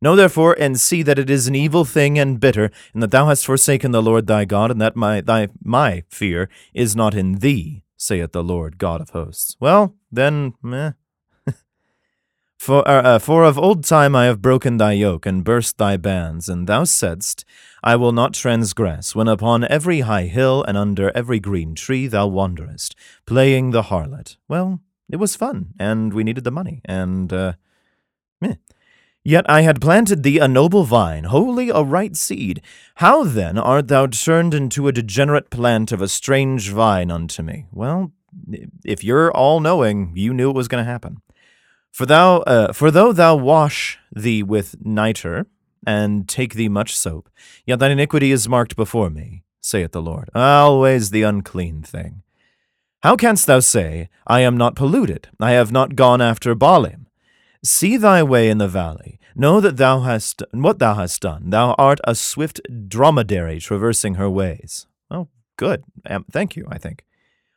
Know 0.02 0.18
therefore 0.18 0.58
and 0.60 0.78
see 0.78 1.04
that 1.04 1.18
it 1.18 1.30
is 1.30 1.48
an 1.48 1.56
evil 1.56 1.86
thing 1.86 2.20
and 2.20 2.38
bitter, 2.38 2.70
and 2.94 3.02
that 3.02 3.12
thou 3.12 3.28
hast 3.28 3.46
forsaken 3.46 3.92
the 3.92 4.02
Lord 4.02 4.28
thy 4.28 4.44
God, 4.44 4.72
and 4.72 4.82
that 4.82 4.98
my 4.98 5.22
thy 5.22 5.48
my 5.64 6.04
fear 6.10 6.50
is 6.74 6.98
not 6.98 7.16
in 7.16 7.36
thee, 7.36 7.86
saith 7.96 8.34
the 8.34 8.44
Lord 8.44 8.78
God 8.78 9.00
of 9.00 9.12
hosts. 9.12 9.56
Well, 9.62 9.96
then, 10.12 10.56
meh. 10.62 10.92
For, 12.58 12.88
uh, 12.88 13.02
uh, 13.02 13.20
for 13.20 13.44
of 13.44 13.58
old 13.58 13.84
time 13.84 14.16
I 14.16 14.26
have 14.26 14.42
broken 14.42 14.78
thy 14.78 14.94
yoke 14.94 15.26
and 15.26 15.44
burst 15.44 15.78
thy 15.78 15.98
bands, 15.98 16.50
and 16.50 16.68
thou 16.68 16.84
saidst, 16.84 17.46
I 17.84 17.96
will 17.96 18.12
not 18.12 18.34
transgress, 18.34 19.16
when 19.16 19.28
upon 19.28 19.66
every 19.66 20.02
high 20.02 20.26
hill 20.26 20.64
and 20.64 20.78
under 20.78 21.12
every 21.16 21.40
green 21.40 21.76
tree 21.76 22.08
thou 22.08 22.28
wanderest, 22.28 22.96
playing 23.26 23.72
the 23.72 23.84
harlot. 23.84 24.38
Well, 24.48 24.80
it 25.10 25.18
was 25.18 25.36
fun, 25.36 25.74
and 25.78 26.14
we 26.14 26.24
needed 26.24 26.44
the 26.44 26.52
money, 26.52 26.82
and, 26.86 27.32
uh, 27.34 27.54
meh. 28.40 28.56
Yet 29.26 29.50
I 29.50 29.62
had 29.62 29.80
planted 29.80 30.24
thee 30.24 30.40
a 30.40 30.50
noble 30.50 30.84
vine, 30.84 31.26
wholly 31.26 31.70
a 31.70 31.82
right 31.82 32.16
seed. 32.16 32.62
How 32.96 33.24
then 33.24 33.58
art 33.58 33.88
thou 33.88 34.08
turned 34.08 34.54
into 34.54 34.88
a 34.88 34.92
degenerate 34.92 35.50
plant 35.50 35.94
of 35.94 36.02
a 36.02 36.10
strange 36.10 36.70
vine 36.70 37.10
unto 37.10 37.42
me? 37.42 37.68
Well, 37.72 38.12
if 38.84 39.02
you're 39.02 39.32
all 39.32 39.62
knowing, 39.62 40.12
you 40.16 40.34
knew 40.34 40.50
it 40.50 40.56
was 40.56 40.68
going 40.68 40.84
to 40.84 40.92
happen. 40.92 41.22
For 41.94 42.08
thou, 42.08 42.38
uh, 42.40 42.74
for 42.74 42.90
though 42.90 43.14
thou 43.14 43.36
wash 43.36 44.00
thee 44.12 44.42
with 44.42 44.84
nitre, 44.84 45.46
and 45.86 46.28
take 46.28 46.56
thee 46.56 46.68
much 46.68 46.98
soap, 46.98 47.30
yet 47.68 47.78
thine 47.78 47.92
iniquity 47.92 48.32
is 48.32 48.50
marked 48.50 48.76
before 48.76 49.12
me, 49.12 49.44
saith 49.62 49.92
the 49.92 50.02
Lord, 50.02 50.32
always 50.34 51.12
the 51.12 51.22
unclean 51.22 51.84
thing. 51.84 52.24
How 53.04 53.16
canst 53.16 53.46
thou 53.46 53.60
say, 53.60 54.10
I 54.26 54.40
am 54.40 54.58
not 54.58 54.76
polluted, 54.76 55.28
I 55.40 55.52
have 55.52 55.72
not 55.72 55.96
gone 55.96 56.20
after 56.20 56.56
Baalim? 56.56 57.06
See 57.64 57.98
thy 57.98 58.24
way 58.24 58.50
in 58.50 58.58
the 58.58 58.68
valley. 58.68 59.20
Know 59.36 59.62
that 59.62 59.78
thou 59.78 60.00
hast 60.00 60.42
what 60.52 60.80
thou 60.80 60.96
hast 60.96 61.22
done. 61.22 61.52
Thou 61.52 61.76
art 61.78 62.00
a 62.06 62.16
swift 62.16 62.60
dromedary 62.88 63.60
traversing 63.60 64.16
her 64.16 64.30
ways. 64.30 64.88
Oh, 65.12 65.28
good. 65.58 65.84
Thank 66.32 66.56
you, 66.56 66.66
I 66.72 66.80
think. 66.80 67.06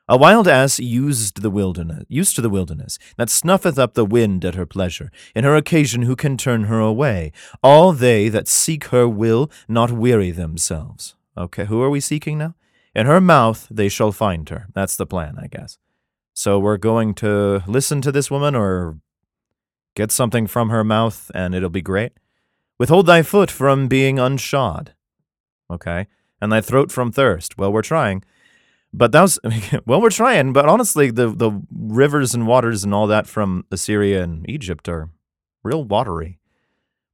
A 0.08 0.16
wild 0.16 0.46
ass 0.46 0.78
used 0.78 1.42
the 1.42 1.50
wilderness, 1.50 2.04
used 2.08 2.36
to 2.36 2.42
the 2.42 2.48
wilderness, 2.48 2.98
that 3.16 3.28
snuffeth 3.28 3.78
up 3.78 3.94
the 3.94 4.04
wind 4.04 4.44
at 4.44 4.54
her 4.54 4.66
pleasure. 4.66 5.10
In 5.34 5.44
her 5.44 5.56
occasion, 5.56 6.02
who 6.02 6.14
can 6.14 6.36
turn 6.36 6.64
her 6.64 6.78
away? 6.78 7.32
All 7.62 7.92
they 7.92 8.28
that 8.28 8.46
seek 8.46 8.84
her 8.86 9.08
will 9.08 9.50
not 9.68 9.90
weary 9.90 10.30
themselves. 10.30 11.16
Okay, 11.36 11.64
who 11.64 11.82
are 11.82 11.90
we 11.90 12.00
seeking 12.00 12.38
now? 12.38 12.54
In 12.94 13.06
her 13.06 13.20
mouth 13.20 13.66
they 13.70 13.88
shall 13.88 14.12
find 14.12 14.48
her. 14.48 14.68
That's 14.74 14.96
the 14.96 15.06
plan, 15.06 15.36
I 15.38 15.48
guess. 15.48 15.78
So 16.34 16.58
we're 16.58 16.76
going 16.76 17.14
to 17.14 17.62
listen 17.66 18.00
to 18.02 18.12
this 18.12 18.30
woman 18.30 18.54
or 18.54 19.00
Get 19.96 20.12
something 20.12 20.46
from 20.46 20.68
her 20.68 20.84
mouth, 20.84 21.30
and 21.34 21.54
it'll 21.54 21.70
be 21.70 21.80
great. 21.80 22.12
Withhold 22.78 23.06
thy 23.06 23.22
foot 23.22 23.50
from 23.50 23.88
being 23.88 24.16
unshod. 24.16 24.88
Okay. 25.70 26.06
And 26.38 26.52
thy 26.52 26.60
throat 26.60 26.92
from 26.92 27.10
thirst. 27.10 27.56
Well, 27.56 27.72
we're 27.72 27.80
trying. 27.80 28.22
But 28.96 29.12
thou's 29.12 29.38
well, 29.86 30.00
we're 30.00 30.10
trying, 30.10 30.54
but 30.54 30.66
honestly, 30.66 31.10
the, 31.10 31.28
the 31.28 31.52
rivers 31.70 32.34
and 32.34 32.46
waters 32.46 32.82
and 32.82 32.94
all 32.94 33.06
that 33.08 33.26
from 33.26 33.66
Assyria 33.70 34.22
and 34.22 34.48
Egypt 34.48 34.88
are 34.88 35.10
real 35.62 35.84
watery. 35.84 36.38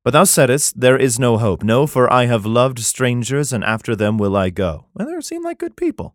But 0.04 0.12
thou 0.12 0.22
saidst, 0.22 0.80
There 0.80 0.96
is 0.96 1.18
no 1.18 1.38
hope. 1.38 1.64
No, 1.64 1.88
for 1.88 2.12
I 2.12 2.26
have 2.26 2.46
loved 2.46 2.78
strangers, 2.78 3.52
and 3.52 3.64
after 3.64 3.96
them 3.96 4.16
will 4.16 4.36
I 4.36 4.50
go. 4.50 4.86
Well, 4.94 5.08
they 5.08 5.20
seem 5.20 5.42
like 5.42 5.58
good 5.58 5.76
people. 5.76 6.14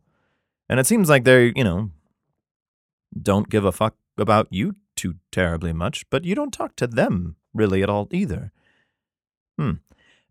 And 0.69 0.79
it 0.79 0.87
seems 0.87 1.09
like 1.09 1.25
they're, 1.25 1.45
you 1.47 1.63
know, 1.63 1.91
don't 3.21 3.49
give 3.49 3.65
a 3.65 3.71
fuck 3.71 3.95
about 4.17 4.47
you 4.49 4.75
too 4.95 5.15
terribly 5.31 5.73
much, 5.73 6.09
but 6.09 6.23
you 6.23 6.33
don't 6.33 6.51
talk 6.51 6.75
to 6.77 6.87
them 6.87 7.35
really 7.53 7.83
at 7.83 7.89
all 7.89 8.07
either. 8.11 8.51
Hmm. 9.57 9.79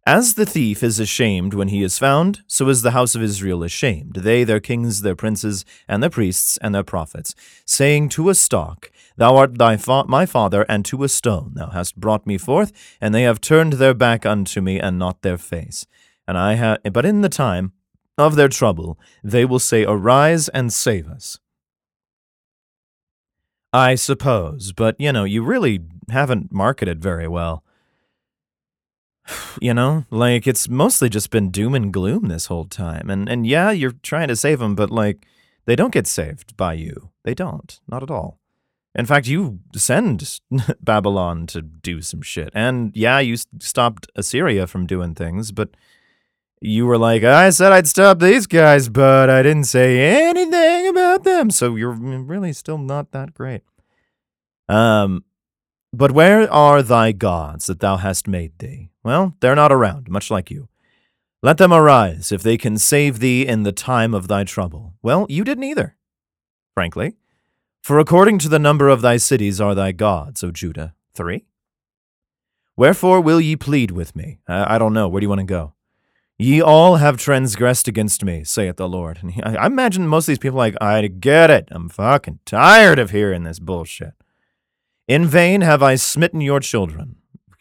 As 0.08 0.34
the 0.34 0.46
thief 0.46 0.84
is 0.84 1.00
ashamed 1.00 1.52
when 1.52 1.66
he 1.66 1.82
is 1.82 1.98
found, 1.98 2.42
so 2.46 2.68
is 2.68 2.82
the 2.82 2.92
house 2.92 3.16
of 3.16 3.22
Israel 3.24 3.64
ashamed, 3.64 4.14
they, 4.14 4.44
their 4.44 4.60
kings, 4.60 5.02
their 5.02 5.16
princes, 5.16 5.64
and 5.88 6.00
their 6.00 6.10
priests, 6.10 6.56
and 6.58 6.72
their 6.72 6.84
prophets, 6.84 7.34
saying 7.64 8.10
to 8.10 8.28
a 8.28 8.36
stock, 8.36 8.92
Thou 9.16 9.34
art 9.34 9.58
thy 9.58 9.76
fa- 9.76 10.04
my 10.06 10.24
father, 10.24 10.64
and 10.68 10.84
to 10.84 11.02
a 11.02 11.08
stone 11.08 11.54
thou 11.56 11.70
hast 11.70 11.98
brought 11.98 12.24
me 12.24 12.38
forth, 12.38 12.70
and 13.00 13.12
they 13.12 13.22
have 13.22 13.40
turned 13.40 13.74
their 13.74 13.94
back 13.94 14.24
unto 14.24 14.60
me, 14.60 14.78
and 14.78 14.96
not 14.96 15.22
their 15.22 15.38
face. 15.38 15.88
And 16.28 16.38
I 16.38 16.54
have, 16.54 16.78
but 16.92 17.04
in 17.04 17.22
the 17.22 17.28
time 17.28 17.72
of 18.16 18.36
their 18.36 18.48
trouble, 18.48 19.00
they 19.24 19.44
will 19.44 19.58
say, 19.58 19.84
Arise 19.84 20.48
and 20.50 20.72
save 20.72 21.08
us. 21.08 21.40
I 23.72 23.96
suppose, 23.96 24.70
but 24.70 24.94
you 25.00 25.12
know, 25.12 25.24
you 25.24 25.42
really 25.42 25.80
haven't 26.10 26.52
marketed 26.52 27.02
very 27.02 27.26
well. 27.26 27.64
You 29.60 29.74
know, 29.74 30.04
like 30.10 30.46
it's 30.46 30.68
mostly 30.68 31.08
just 31.08 31.30
been 31.30 31.50
doom 31.50 31.74
and 31.74 31.92
gloom 31.92 32.28
this 32.28 32.46
whole 32.46 32.64
time. 32.64 33.10
And 33.10 33.28
and 33.28 33.46
yeah, 33.46 33.70
you're 33.70 33.94
trying 34.02 34.28
to 34.28 34.36
save 34.36 34.58
them, 34.58 34.74
but 34.74 34.90
like 34.90 35.26
they 35.64 35.76
don't 35.76 35.92
get 35.92 36.06
saved 36.06 36.56
by 36.56 36.74
you. 36.74 37.10
They 37.24 37.34
don't. 37.34 37.80
Not 37.88 38.02
at 38.02 38.10
all. 38.10 38.38
In 38.94 39.04
fact, 39.04 39.26
you 39.26 39.60
send 39.74 40.40
Babylon 40.80 41.46
to 41.48 41.60
do 41.60 42.00
some 42.00 42.22
shit. 42.22 42.50
And 42.54 42.96
yeah, 42.96 43.18
you 43.18 43.36
stopped 43.58 44.06
Assyria 44.14 44.66
from 44.66 44.86
doing 44.86 45.14
things, 45.14 45.52
but 45.52 45.70
you 46.60 46.86
were 46.86 46.96
like, 46.96 47.22
I 47.22 47.50
said 47.50 47.72
I'd 47.72 47.86
stop 47.86 48.20
these 48.20 48.46
guys, 48.46 48.88
but 48.88 49.28
I 49.28 49.42
didn't 49.42 49.64
say 49.64 50.26
anything 50.28 50.88
about 50.88 51.24
them. 51.24 51.50
So 51.50 51.76
you're 51.76 51.90
really 51.90 52.54
still 52.54 52.78
not 52.78 53.12
that 53.12 53.34
great. 53.34 53.62
Um, 54.68 55.24
but 55.96 56.12
where 56.12 56.50
are 56.52 56.82
thy 56.82 57.12
gods 57.12 57.66
that 57.66 57.80
thou 57.80 57.96
hast 57.96 58.28
made 58.28 58.58
thee? 58.58 58.90
Well, 59.02 59.34
they're 59.40 59.54
not 59.54 59.72
around, 59.72 60.08
much 60.08 60.30
like 60.30 60.50
you. 60.50 60.68
Let 61.42 61.58
them 61.58 61.72
arise, 61.72 62.32
if 62.32 62.42
they 62.42 62.58
can 62.58 62.78
save 62.78 63.20
thee 63.20 63.46
in 63.46 63.62
the 63.62 63.72
time 63.72 64.14
of 64.14 64.28
thy 64.28 64.44
trouble. 64.44 64.94
Well, 65.02 65.26
you 65.28 65.44
didn't 65.44 65.64
either, 65.64 65.96
frankly. 66.74 67.16
For 67.82 67.98
according 67.98 68.38
to 68.40 68.48
the 68.48 68.58
number 68.58 68.88
of 68.88 69.00
thy 69.00 69.16
cities 69.16 69.60
are 69.60 69.74
thy 69.74 69.92
gods, 69.92 70.42
O 70.42 70.50
Judah. 70.50 70.94
Three? 71.14 71.44
Wherefore 72.76 73.20
will 73.20 73.40
ye 73.40 73.56
plead 73.56 73.90
with 73.90 74.14
me? 74.14 74.38
I, 74.46 74.74
I 74.74 74.78
don't 74.78 74.92
know. 74.92 75.08
Where 75.08 75.20
do 75.20 75.24
you 75.24 75.28
want 75.28 75.40
to 75.40 75.46
go? 75.46 75.74
Ye 76.38 76.60
all 76.60 76.96
have 76.96 77.16
transgressed 77.16 77.88
against 77.88 78.22
me, 78.22 78.44
saith 78.44 78.76
the 78.76 78.88
Lord. 78.88 79.20
And 79.22 79.30
he, 79.34 79.42
I, 79.42 79.54
I 79.54 79.66
imagine 79.66 80.06
most 80.06 80.24
of 80.24 80.32
these 80.32 80.38
people 80.38 80.58
like, 80.58 80.76
I 80.80 81.06
get 81.06 81.50
it. 81.50 81.68
I'm 81.70 81.88
fucking 81.88 82.40
tired 82.44 82.98
of 82.98 83.10
hearing 83.10 83.44
this 83.44 83.58
bullshit. 83.58 84.12
In 85.08 85.26
vain 85.26 85.60
have 85.60 85.82
I 85.84 85.94
smitten 85.94 86.40
your 86.40 86.58
children. 86.58 87.16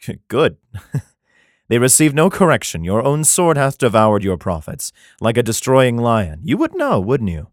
Good. 0.27 0.57
they 1.67 1.77
receive 1.77 2.13
no 2.13 2.29
correction. 2.29 2.83
Your 2.83 3.03
own 3.03 3.23
sword 3.23 3.55
hath 3.55 3.77
devoured 3.77 4.23
your 4.23 4.37
prophets, 4.37 4.91
like 5.21 5.37
a 5.37 5.43
destroying 5.43 5.97
lion. 5.97 6.39
You 6.43 6.57
would 6.57 6.75
know, 6.75 6.99
wouldn't 6.99 7.29
you? 7.29 7.47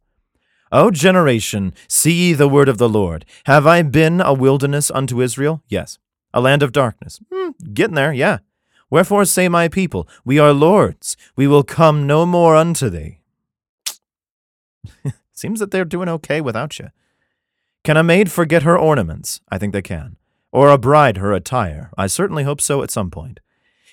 O 0.70 0.90
generation, 0.90 1.74
see 1.88 2.12
ye 2.12 2.32
the 2.32 2.48
word 2.48 2.70
of 2.70 2.78
the 2.78 2.88
Lord. 2.88 3.26
Have 3.44 3.66
I 3.66 3.82
been 3.82 4.22
a 4.22 4.32
wilderness 4.32 4.90
unto 4.90 5.20
Israel? 5.20 5.62
Yes. 5.68 5.98
A 6.32 6.40
land 6.40 6.62
of 6.62 6.72
darkness. 6.72 7.20
Hmm, 7.30 7.50
getting 7.74 7.94
there, 7.94 8.14
yeah. 8.14 8.38
Wherefore 8.88 9.26
say 9.26 9.50
my 9.50 9.68
people, 9.68 10.08
We 10.24 10.38
are 10.38 10.54
lords, 10.54 11.18
we 11.36 11.46
will 11.46 11.64
come 11.64 12.06
no 12.06 12.24
more 12.24 12.56
unto 12.56 12.88
thee. 12.88 13.18
Seems 15.32 15.60
that 15.60 15.70
they're 15.70 15.84
doing 15.84 16.08
okay 16.08 16.40
without 16.40 16.78
you. 16.78 16.88
Can 17.84 17.96
a 17.96 18.04
maid 18.04 18.30
forget 18.30 18.62
her 18.62 18.78
ornaments? 18.78 19.40
I 19.48 19.58
think 19.58 19.72
they 19.72 19.82
can. 19.82 20.16
Or 20.52 20.68
a 20.70 20.78
bride 20.78 21.16
her 21.16 21.32
attire? 21.32 21.90
I 21.98 22.06
certainly 22.06 22.44
hope 22.44 22.60
so 22.60 22.82
at 22.82 22.90
some 22.92 23.10
point. 23.10 23.40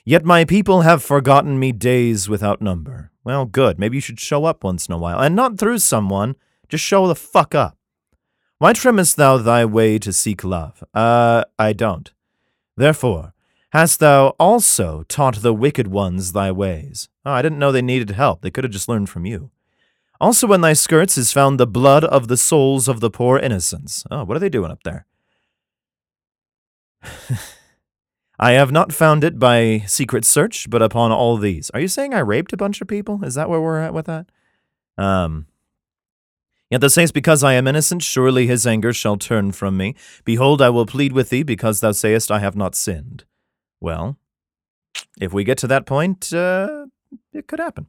Yet 0.06 0.26
my 0.26 0.46
people 0.46 0.82
have 0.82 1.04
forgotten 1.04 1.60
me 1.60 1.72
days 1.72 2.30
without 2.30 2.62
number. 2.62 3.12
Well, 3.24 3.46
good. 3.46 3.80
Maybe 3.80 3.98
you 3.98 4.02
should 4.02 4.20
show 4.20 4.46
up 4.46 4.64
once 4.64 4.88
in 4.88 4.94
a 4.94 4.98
while, 4.98 5.20
and 5.20 5.36
not 5.36 5.58
through 5.58 5.80
someone. 5.80 6.36
Just 6.68 6.84
show 6.84 7.08
the 7.08 7.16
fuck 7.16 7.56
up. 7.56 7.78
Why 8.60 8.74
trimmest 8.74 9.18
thou 9.18 9.38
thy 9.38 9.66
way 9.66 9.98
to 10.00 10.14
seek 10.14 10.44
love? 10.44 10.84
Uh, 10.94 11.46
I 11.58 11.74
don't. 11.74 12.12
Therefore, 12.78 13.34
hast 13.72 14.00
thou 14.00 14.36
also 14.40 15.04
taught 15.08 15.42
the 15.42 15.54
wicked 15.54 15.88
ones 15.88 16.34
thy 16.34 16.52
ways? 16.52 17.10
Oh, 17.26 17.32
I 17.32 17.42
didn't 17.42 17.60
know 17.60 17.72
they 17.72 17.82
needed 17.82 18.12
help. 18.12 18.42
They 18.42 18.52
could 18.52 18.64
have 18.64 18.74
just 18.74 18.90
learned 18.90 19.10
from 19.10 19.26
you. 19.26 19.50
Also 20.22 20.52
in 20.52 20.62
thy 20.62 20.74
skirts 20.74 21.18
is 21.18 21.32
found 21.32 21.60
the 21.60 21.68
blood 21.68 22.04
of 22.04 22.28
the 22.28 22.38
souls 22.38 22.88
of 22.88 23.00
the 23.00 23.10
poor 23.10 23.38
innocents. 23.38 24.04
Oh, 24.12 24.26
what 24.26 24.36
are 24.36 24.42
they 24.42 24.50
doing 24.50 24.72
up 24.72 24.84
there? 24.84 25.06
I 28.40 28.52
have 28.52 28.72
not 28.72 28.94
found 28.94 29.24
it 29.24 29.38
by 29.38 29.84
secret 29.88 30.26
search, 30.26 30.70
but 30.70 30.82
upon 30.82 31.12
all 31.12 31.38
these. 31.38 31.70
Are 31.72 31.80
you 31.80 31.88
saying 31.88 32.14
I 32.14 32.20
raped 32.20 32.54
a 32.54 32.58
bunch 32.58 32.82
of 32.82 32.88
people? 32.88 33.24
Is 33.24 33.36
that 33.36 33.50
where 33.50 33.62
we're 33.62 33.80
at 33.80 33.94
with 33.94 34.06
that? 34.06 34.28
Um. 34.98 35.48
Yet 36.70 36.82
the 36.82 36.90
saints, 36.90 37.12
because 37.12 37.44
I 37.44 37.54
am 37.54 37.68
innocent, 37.68 38.04
surely 38.04 38.46
his 38.46 38.68
anger 38.68 38.94
shall 38.94 39.18
turn 39.18 39.52
from 39.54 39.76
me. 39.76 39.96
Behold, 40.24 40.62
I 40.62 40.70
will 40.70 40.86
plead 40.86 41.14
with 41.14 41.30
thee, 41.30 41.42
because 41.42 41.80
thou 41.80 41.92
sayest, 41.92 42.30
I 42.30 42.40
have 42.40 42.56
not 42.56 42.76
sinned. 42.76 43.26
Well, 43.82 44.18
if 45.20 45.34
we 45.34 45.44
get 45.44 45.58
to 45.60 45.68
that 45.68 45.88
point, 45.88 46.32
uh, 46.32 46.86
it 47.34 47.48
could 47.48 47.60
happen. 47.60 47.88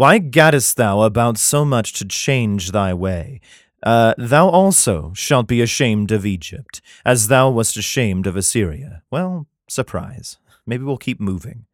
Why 0.00 0.18
gaddest 0.18 0.76
thou 0.76 1.02
about 1.02 1.36
so 1.36 1.62
much 1.62 1.92
to 1.98 2.06
change 2.06 2.70
thy 2.70 2.94
way? 2.94 3.42
Uh, 3.82 4.14
thou 4.16 4.48
also 4.48 5.12
shalt 5.14 5.46
be 5.46 5.60
ashamed 5.60 6.10
of 6.10 6.24
Egypt, 6.24 6.80
as 7.04 7.28
thou 7.28 7.50
wast 7.50 7.76
ashamed 7.76 8.26
of 8.26 8.34
Assyria. 8.34 9.02
Well, 9.10 9.46
surprise. 9.68 10.38
Maybe 10.64 10.84
we'll 10.84 10.96
keep 10.96 11.20
moving. 11.20 11.66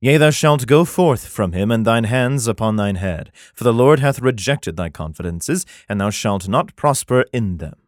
Yea, 0.00 0.16
thou 0.16 0.30
shalt 0.30 0.68
go 0.68 0.84
forth 0.84 1.26
from 1.26 1.50
him, 1.50 1.72
and 1.72 1.84
thine 1.84 2.04
hands 2.04 2.46
upon 2.46 2.76
thine 2.76 2.94
head, 2.94 3.32
for 3.52 3.64
the 3.64 3.74
Lord 3.74 3.98
hath 3.98 4.20
rejected 4.20 4.76
thy 4.76 4.88
confidences, 4.88 5.66
and 5.88 6.00
thou 6.00 6.10
shalt 6.10 6.46
not 6.46 6.76
prosper 6.76 7.24
in 7.32 7.56
them. 7.56 7.80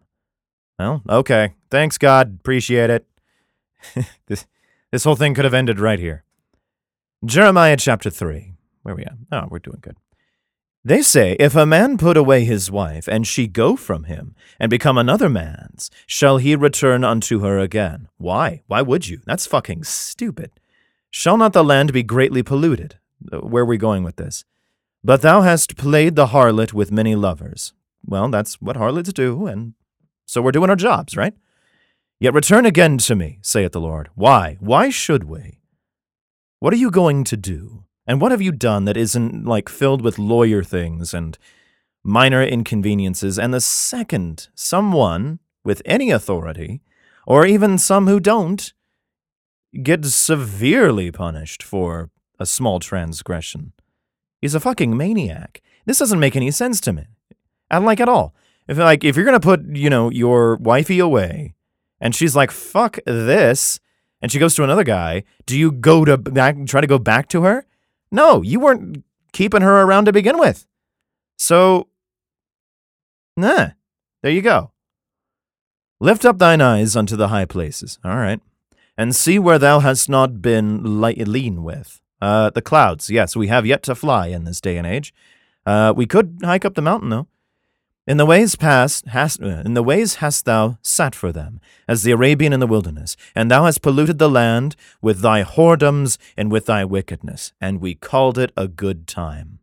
Well, 0.77 1.03
okay. 1.09 1.55
Thanks, 1.71 1.99
God. 1.99 2.37
Appreciate 2.41 2.91
it. 2.91 3.07
this, 4.27 4.45
this 4.91 5.05
whole 5.05 5.15
thing 5.15 5.35
could 5.35 5.45
have 5.45 5.55
ended 5.55 5.79
right 5.79 6.01
here. 6.01 6.25
Jeremiah 7.25 7.77
chapter 7.77 8.11
3. 8.11 8.52
Where 8.83 8.95
we 8.95 9.05
at? 9.05 9.15
Oh, 9.31 9.47
we're 9.51 9.59
doing 9.59 9.79
good. 9.81 9.97
They 10.85 11.03
say, 11.03 11.37
If 11.39 11.55
a 11.55 11.65
man 11.65 11.97
put 11.97 12.17
away 12.17 12.45
his 12.45 12.71
wife, 12.71 13.07
and 13.07 13.27
she 13.27 13.47
go 13.47 13.77
from 13.77 14.05
him, 14.05 14.35
and 14.59 14.69
become 14.69 14.99
another 14.99 15.29
man's, 15.29 15.91
shall 16.07 16.39
he 16.39 16.57
return 16.57 17.05
unto 17.05 17.41
her 17.41 17.59
again? 17.59 18.09
Why? 18.19 18.63
Why 18.67 18.83
would 18.83 19.09
you? 19.09 19.21
That's 19.25 19.47
fucking 19.47 19.85
stupid. 19.85 20.51
Shall 21.11 21.37
not 21.37 21.53
the 21.53 21.63
land 21.63 21.93
be 21.93 22.03
greatly 22.03 22.43
polluted? 22.43 22.99
Uh, 23.33 23.39
where 23.39 23.63
are 23.63 23.67
we 23.67 23.77
going 23.77 24.03
with 24.03 24.17
this? 24.17 24.45
But 25.05 25.23
thou 25.23 25.43
hast 25.43 25.77
played 25.77 26.17
the 26.17 26.29
harlot 26.29 26.73
with 26.73 26.91
many 26.91 27.15
lovers. 27.15 27.75
Well, 28.05 28.29
that's 28.29 28.61
what 28.61 28.77
harlots 28.77 29.13
do, 29.13 29.47
and 29.47 29.75
so 30.27 30.43
we're 30.43 30.53
doing 30.53 30.71
our 30.71 30.77
jobs, 30.77 31.17
right? 31.17 31.35
Yet 32.19 32.35
return 32.35 32.67
again 32.67 32.99
to 32.99 33.15
me, 33.15 33.39
saith 33.43 33.73
the 33.73 33.81
Lord. 33.81 34.11
Why? 34.15 34.57
Why 34.59 34.91
should 34.91 35.25
we? 35.25 35.61
What 36.59 36.73
are 36.73 36.77
you 36.77 36.91
going 36.91 37.25
to 37.25 37.37
do? 37.37 37.85
And 38.07 38.21
what 38.21 38.33
have 38.33 38.43
you 38.43 38.53
done 38.53 38.85
that 38.85 38.97
isn't 38.97 39.45
like 39.45 39.69
filled 39.69 40.03
with 40.03 40.19
lawyer 40.19 40.63
things 40.63 41.15
and 41.15 41.39
minor 42.03 42.43
inconveniences? 42.43 43.39
And 43.39 43.55
the 43.55 43.61
second, 43.61 44.49
someone 44.55 45.39
with 45.65 45.83
any 45.85 46.11
authority, 46.11 46.83
or 47.27 47.47
even 47.47 47.79
some 47.79 48.09
who 48.09 48.19
don't, 48.19 48.73
get 49.83 50.05
severely 50.05 51.11
punished 51.11 51.63
for 51.63 52.11
a 52.39 52.47
small 52.47 52.81
transgression. 52.81 53.73
He's 54.41 54.55
a 54.55 54.61
fucking 54.61 54.97
maniac. 54.97 55.63
This 55.87 55.99
doesn't 55.99 56.21
make 56.21 56.37
any 56.37 56.51
sense 56.51 56.81
to 56.81 56.93
me. 56.93 57.07
I 57.71 57.77
don't 57.77 57.87
like 57.87 58.01
at 58.01 58.09
all. 58.09 58.35
If 58.69 58.79
like 58.79 59.05
if 59.05 59.17
you're 59.17 59.25
gonna 59.25 59.41
put, 59.41 59.63
you 59.65 59.89
know, 59.89 60.11
your 60.11 60.57
wifey 60.57 60.99
away 60.99 61.55
and 62.01 62.15
she's 62.15 62.35
like, 62.35 62.51
fuck 62.51 62.99
this, 63.07 63.81
and 64.21 64.31
she 64.31 64.39
goes 64.39 64.55
to 64.57 64.65
another 64.65 64.85
guy, 64.85 65.25
do 65.47 65.59
you 65.59 65.73
go 65.73 66.05
to 66.05 66.17
back 66.17 66.57
try 66.67 66.81
to 66.81 66.87
go 66.87 66.99
back 66.99 67.29
to 67.29 67.43
her? 67.43 67.67
No, 68.13 68.43
you 68.43 68.61
weren't 68.61 69.05
keeping 69.33 69.63
her 69.63 69.83
around 69.83 70.05
to 70.05 70.13
begin 70.13 70.39
with. 70.39 70.67
So 71.37 71.89
nah, 73.37 73.71
there 74.23 74.31
you 74.31 74.43
go. 74.43 74.71
Lift 75.99 76.25
up 76.25 76.39
thine 76.39 76.61
eyes 76.61 76.95
unto 76.95 77.17
the 77.17 77.29
high 77.29 77.47
places. 77.47 77.99
All 78.05 78.17
right 78.17 78.41
and 78.97 79.15
see 79.15 79.39
where 79.39 79.59
thou 79.59 79.81
hast 79.81 80.09
not 80.09 80.43
been 80.43 81.01
lean 81.01 81.63
with. 81.63 82.01
Uh, 82.21 82.51
the 82.51 82.63
clouds, 82.63 83.11
yes, 83.11 83.35
we 83.35 83.49
have 83.49 83.67
yet 83.67 83.83
to 83.83 83.95
fly 83.95 84.29
in 84.29 84.45
this 84.45 84.61
day 84.61 84.77
and 84.77 84.87
age. 84.87 85.13
Uh, 85.67 85.93
we 85.95 86.07
could 86.07 86.39
hike 86.45 86.65
up 86.65 86.75
the 86.75 86.83
mountain, 86.83 87.09
though. 87.09 87.27
In 88.07 88.17
the 88.17 88.27
ways 88.27 88.57
past, 88.57 89.07
hast, 89.09 89.41
uh, 89.41 89.63
in 89.65 89.75
the 89.75 89.83
ways 89.83 90.17
hast 90.17 90.45
thou 90.45 90.79
sat 90.83 91.15
for 91.15 91.31
them, 91.31 91.61
as 91.87 92.03
the 92.03 92.11
Arabian 92.11 92.53
in 92.53 92.59
the 92.59 92.67
wilderness, 92.67 93.17
and 93.35 93.51
thou 93.51 93.65
hast 93.65 93.81
polluted 93.83 94.19
the 94.19 94.29
land 94.29 94.75
with 95.01 95.21
thy 95.21 95.45
whoredoms 95.45 96.19
and 96.37 96.51
with 96.51 96.67
thy 96.67 96.85
wickedness, 96.85 97.53
and 97.61 97.81
we 97.81 97.95
called 97.95 98.39
it 98.39 98.53
a 98.57 98.67
good 98.67 99.07
time. 99.07 99.61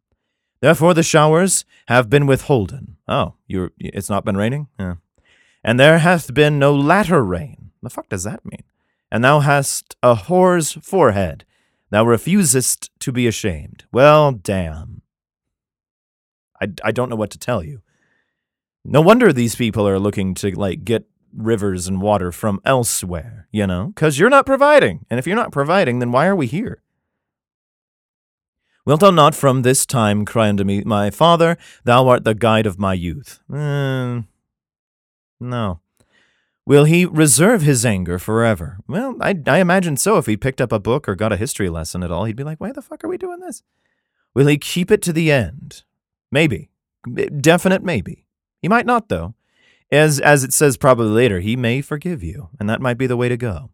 Therefore 0.61 0.93
the 0.93 1.03
showers 1.03 1.65
have 1.87 2.09
been 2.09 2.27
withholden. 2.27 2.97
Oh, 3.07 3.33
you're, 3.47 3.71
it's 3.77 4.09
not 4.09 4.23
been 4.23 4.37
raining? 4.37 4.67
Yeah. 4.79 4.95
And 5.63 5.79
there 5.79 5.99
hath 5.99 6.33
been 6.33 6.59
no 6.59 6.73
latter 6.73 7.23
rain. 7.23 7.71
The 7.81 7.89
fuck 7.89 8.07
does 8.07 8.23
that 8.23 8.45
mean? 8.45 8.63
and 9.11 9.23
thou 9.23 9.39
hast 9.39 9.95
a 10.03 10.15
whore's 10.15 10.73
forehead. 10.83 11.45
Thou 11.89 12.05
refusest 12.05 12.91
to 12.99 13.11
be 13.11 13.27
ashamed. 13.27 13.85
Well, 13.91 14.31
damn. 14.31 15.01
I, 16.61 16.67
I 16.83 16.91
don't 16.91 17.09
know 17.09 17.15
what 17.15 17.31
to 17.31 17.39
tell 17.39 17.63
you. 17.63 17.81
No 18.85 19.01
wonder 19.01 19.31
these 19.31 19.55
people 19.55 19.87
are 19.87 19.99
looking 19.99 20.33
to 20.35 20.51
like 20.51 20.83
get 20.83 21.05
rivers 21.33 21.87
and 21.87 22.01
water 22.01 22.31
from 22.31 22.59
elsewhere, 22.65 23.47
you 23.51 23.67
know, 23.67 23.87
because 23.87 24.17
you're 24.17 24.29
not 24.29 24.45
providing. 24.45 25.05
And 25.09 25.19
if 25.19 25.27
you're 25.27 25.35
not 25.35 25.51
providing, 25.51 25.99
then 25.99 26.11
why 26.11 26.27
are 26.27 26.35
we 26.35 26.47
here? 26.47 26.81
Wilt 28.85 29.01
thou 29.01 29.11
not 29.11 29.35
from 29.35 29.61
this 29.61 29.85
time 29.85 30.25
cry 30.25 30.49
unto 30.49 30.63
me, 30.63 30.83
My 30.83 31.11
father, 31.11 31.57
thou 31.83 32.07
art 32.07 32.23
the 32.23 32.33
guide 32.33 32.65
of 32.65 32.79
my 32.79 32.93
youth? 32.93 33.39
Mm, 33.49 34.25
no. 35.39 35.81
Will 36.65 36.85
he 36.85 37.05
reserve 37.05 37.61
his 37.61 37.85
anger 37.85 38.19
forever? 38.19 38.79
Well, 38.87 39.15
I, 39.19 39.35
I 39.47 39.57
imagine 39.57 39.97
so. 39.97 40.17
If 40.17 40.27
he 40.27 40.37
picked 40.37 40.61
up 40.61 40.71
a 40.71 40.79
book 40.79 41.09
or 41.09 41.15
got 41.15 41.33
a 41.33 41.37
history 41.37 41.69
lesson 41.69 42.03
at 42.03 42.11
all, 42.11 42.25
he'd 42.25 42.35
be 42.35 42.43
like, 42.43 42.59
why 42.59 42.71
the 42.71 42.81
fuck 42.81 43.03
are 43.03 43.07
we 43.07 43.17
doing 43.17 43.39
this? 43.39 43.63
Will 44.33 44.47
he 44.47 44.57
keep 44.57 44.91
it 44.91 45.01
to 45.03 45.13
the 45.13 45.31
end? 45.31 45.83
Maybe. 46.31 46.69
Definite 47.41 47.83
maybe. 47.83 48.25
He 48.61 48.67
might 48.67 48.85
not, 48.85 49.09
though. 49.09 49.33
As, 49.91 50.19
as 50.19 50.43
it 50.43 50.53
says 50.53 50.77
probably 50.77 51.09
later, 51.09 51.39
he 51.39 51.55
may 51.55 51.81
forgive 51.81 52.21
you, 52.23 52.49
and 52.59 52.69
that 52.69 52.81
might 52.81 52.97
be 52.97 53.07
the 53.07 53.17
way 53.17 53.29
to 53.29 53.37
go. 53.37 53.71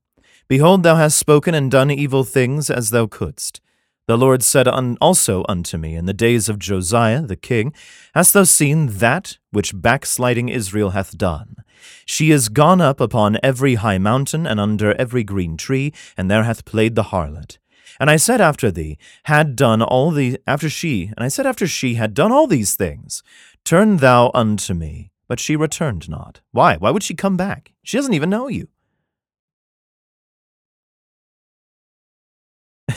Behold, 0.48 0.84
thou 0.84 0.96
hast 0.96 1.18
spoken 1.18 1.54
and 1.54 1.72
done 1.72 1.92
evil 1.92 2.24
things 2.24 2.70
as 2.70 2.92
thou 2.92 3.08
couldst. 3.08 3.62
The 4.08 4.18
Lord 4.18 4.44
said 4.44 4.68
un- 4.68 4.98
also 5.02 5.44
unto 5.50 5.78
me 5.78 5.96
in 5.96 6.06
the 6.06 6.14
days 6.14 6.48
of 6.48 6.60
Josiah 6.60 7.24
the 7.24 7.36
king, 7.36 7.74
Hast 8.14 8.34
thou 8.34 8.44
seen 8.44 8.88
that 9.00 9.40
which 9.52 9.80
backsliding 9.80 10.50
Israel 10.50 10.92
hath 10.92 11.18
done? 11.18 11.56
She 12.06 12.30
is 12.30 12.50
gone 12.50 12.82
up 12.82 13.00
upon 13.02 13.40
every 13.42 13.76
high 13.76 13.98
mountain 13.98 14.46
and 14.46 14.60
under 14.60 14.94
every 14.94 15.24
green 15.24 15.58
tree, 15.58 15.92
and 16.16 16.30
there 16.30 16.44
hath 16.44 16.66
played 16.66 16.94
the 16.94 17.06
harlot. 17.06 17.58
And 18.00 18.10
I 18.10 18.18
said 18.18 18.42
after 18.42 18.70
thee, 18.72 18.98
had 19.24 19.56
done 19.56 19.82
all 19.82 20.12
the 20.12 20.40
after 20.46 20.70
she, 20.70 21.12
and 21.16 21.24
I 21.24 21.28
said 21.28 21.48
after 21.48 21.66
she 21.66 21.96
had 21.96 22.14
done 22.14 22.32
all 22.32 22.46
these 22.46 22.76
things, 22.76 23.24
turn 23.66 23.98
thou 23.98 24.32
unto 24.34 24.74
me. 24.74 25.12
But 25.28 25.40
she 25.40 25.56
returned 25.56 26.08
not. 26.08 26.42
Why? 26.52 26.78
Why 26.78 26.92
would 26.92 27.04
she 27.04 27.16
come 27.16 27.36
back? 27.36 27.74
She 27.84 27.98
doesn't 27.98 28.14
even 28.14 28.30
know 28.30 28.48
you. 28.48 28.68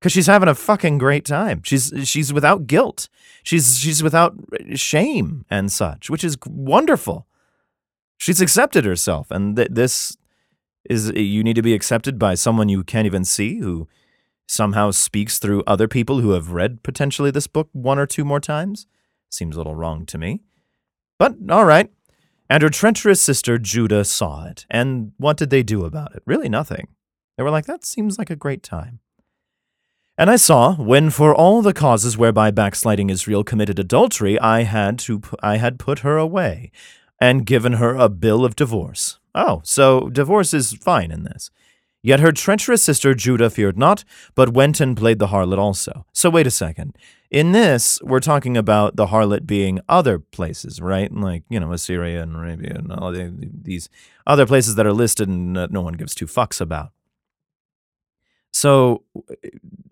Cause 0.00 0.12
she's 0.12 0.28
having 0.28 0.48
a 0.48 0.54
fucking 0.54 0.98
great 0.98 1.24
time. 1.24 1.62
She's 1.64 1.92
she's 2.04 2.32
without 2.32 2.68
guilt. 2.68 3.08
She's 3.42 3.78
she's 3.78 4.00
without 4.02 4.36
shame 4.74 5.44
and 5.50 5.72
such, 5.72 6.08
which 6.08 6.22
is 6.22 6.38
wonderful. 6.46 7.26
She's 8.16 8.40
accepted 8.40 8.84
herself, 8.84 9.30
and 9.30 9.56
th- 9.56 9.68
this 9.70 10.16
is 10.88 11.10
you 11.10 11.42
need 11.42 11.56
to 11.56 11.62
be 11.62 11.74
accepted 11.74 12.18
by 12.18 12.34
someone 12.34 12.68
you 12.68 12.84
can't 12.84 13.06
even 13.06 13.24
see 13.24 13.58
who 13.58 13.88
somehow 14.46 14.90
speaks 14.92 15.38
through 15.38 15.62
other 15.66 15.88
people 15.88 16.20
who 16.20 16.30
have 16.30 16.52
read 16.52 16.82
potentially 16.82 17.30
this 17.30 17.46
book 17.46 17.68
one 17.72 17.98
or 17.98 18.06
two 18.06 18.24
more 18.24 18.40
times. 18.40 18.86
Seems 19.30 19.56
a 19.56 19.58
little 19.58 19.74
wrong 19.74 20.06
to 20.06 20.18
me. 20.18 20.42
But 21.18 21.36
all 21.50 21.64
right. 21.64 21.90
And 22.50 22.62
her 22.62 22.70
treacherous 22.70 23.20
sister 23.20 23.58
Judah 23.58 24.04
saw 24.04 24.46
it. 24.46 24.64
And 24.70 25.12
what 25.18 25.36
did 25.36 25.50
they 25.50 25.62
do 25.62 25.84
about 25.84 26.14
it? 26.14 26.22
Really 26.24 26.48
nothing. 26.48 26.88
They 27.36 27.42
were 27.42 27.50
like, 27.50 27.66
that 27.66 27.84
seems 27.84 28.18
like 28.18 28.30
a 28.30 28.36
great 28.36 28.62
time. 28.62 29.00
And 30.16 30.28
I 30.30 30.36
saw 30.36 30.74
when 30.74 31.10
for 31.10 31.32
all 31.32 31.62
the 31.62 31.72
causes 31.72 32.18
whereby 32.18 32.50
backsliding 32.50 33.08
Israel 33.08 33.44
committed 33.44 33.78
adultery, 33.78 34.38
I 34.40 34.62
had 34.62 34.98
to 35.00 35.22
I 35.40 35.58
had 35.58 35.78
put 35.78 36.00
her 36.00 36.16
away 36.16 36.72
and 37.20 37.46
given 37.46 37.74
her 37.74 37.94
a 37.94 38.08
bill 38.08 38.44
of 38.44 38.56
divorce. 38.56 39.20
Oh, 39.34 39.60
so 39.62 40.08
divorce 40.08 40.52
is 40.52 40.72
fine 40.72 41.12
in 41.12 41.22
this. 41.22 41.50
Yet 42.08 42.20
her 42.20 42.32
treacherous 42.32 42.82
sister 42.82 43.12
Judah 43.12 43.50
feared 43.50 43.76
not, 43.76 44.02
but 44.34 44.54
went 44.54 44.80
and 44.80 44.96
played 44.96 45.18
the 45.18 45.26
harlot 45.26 45.58
also. 45.58 46.06
So 46.14 46.30
wait 46.30 46.46
a 46.46 46.50
second. 46.50 46.96
In 47.30 47.52
this, 47.52 48.00
we're 48.02 48.18
talking 48.18 48.56
about 48.56 48.96
the 48.96 49.08
harlot 49.08 49.46
being 49.46 49.80
other 49.90 50.18
places, 50.18 50.80
right? 50.80 51.12
Like, 51.12 51.42
you 51.50 51.60
know, 51.60 51.70
Assyria 51.70 52.22
and 52.22 52.34
Arabia 52.34 52.76
and 52.76 52.90
all 52.90 53.12
the, 53.12 53.30
these 53.36 53.90
other 54.26 54.46
places 54.46 54.74
that 54.76 54.86
are 54.86 54.92
listed 54.94 55.28
and 55.28 55.58
uh, 55.58 55.68
no 55.70 55.82
one 55.82 55.92
gives 55.92 56.14
two 56.14 56.24
fucks 56.24 56.62
about. 56.62 56.92
So 58.54 59.02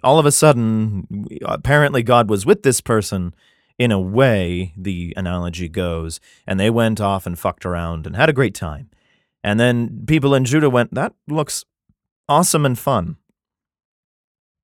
all 0.03 0.19
of 0.19 0.25
a 0.25 0.33
sudden, 0.33 1.27
apparently 1.45 2.03
God 2.03 2.31
was 2.31 2.47
with 2.47 2.63
this 2.63 2.81
person 2.81 3.35
in 3.79 3.93
a 3.93 4.01
way, 4.01 4.73
the 4.75 5.13
analogy 5.19 5.69
goes, 5.69 6.19
and 6.47 6.59
they 6.59 6.71
went 6.71 6.99
off 6.99 7.27
and 7.27 7.39
fucked 7.39 7.67
around 7.67 8.07
and 8.07 8.17
had 8.17 8.31
a 8.31 8.33
great 8.33 8.55
time. 8.55 8.89
And 9.45 9.61
then 9.61 10.05
people 10.07 10.35
in 10.35 10.47
Judah 10.47 10.71
went, 10.71 10.95
that 10.95 11.13
looks 11.29 11.67
awesome 12.29 12.67
and 12.67 12.79
fun. 12.79 13.17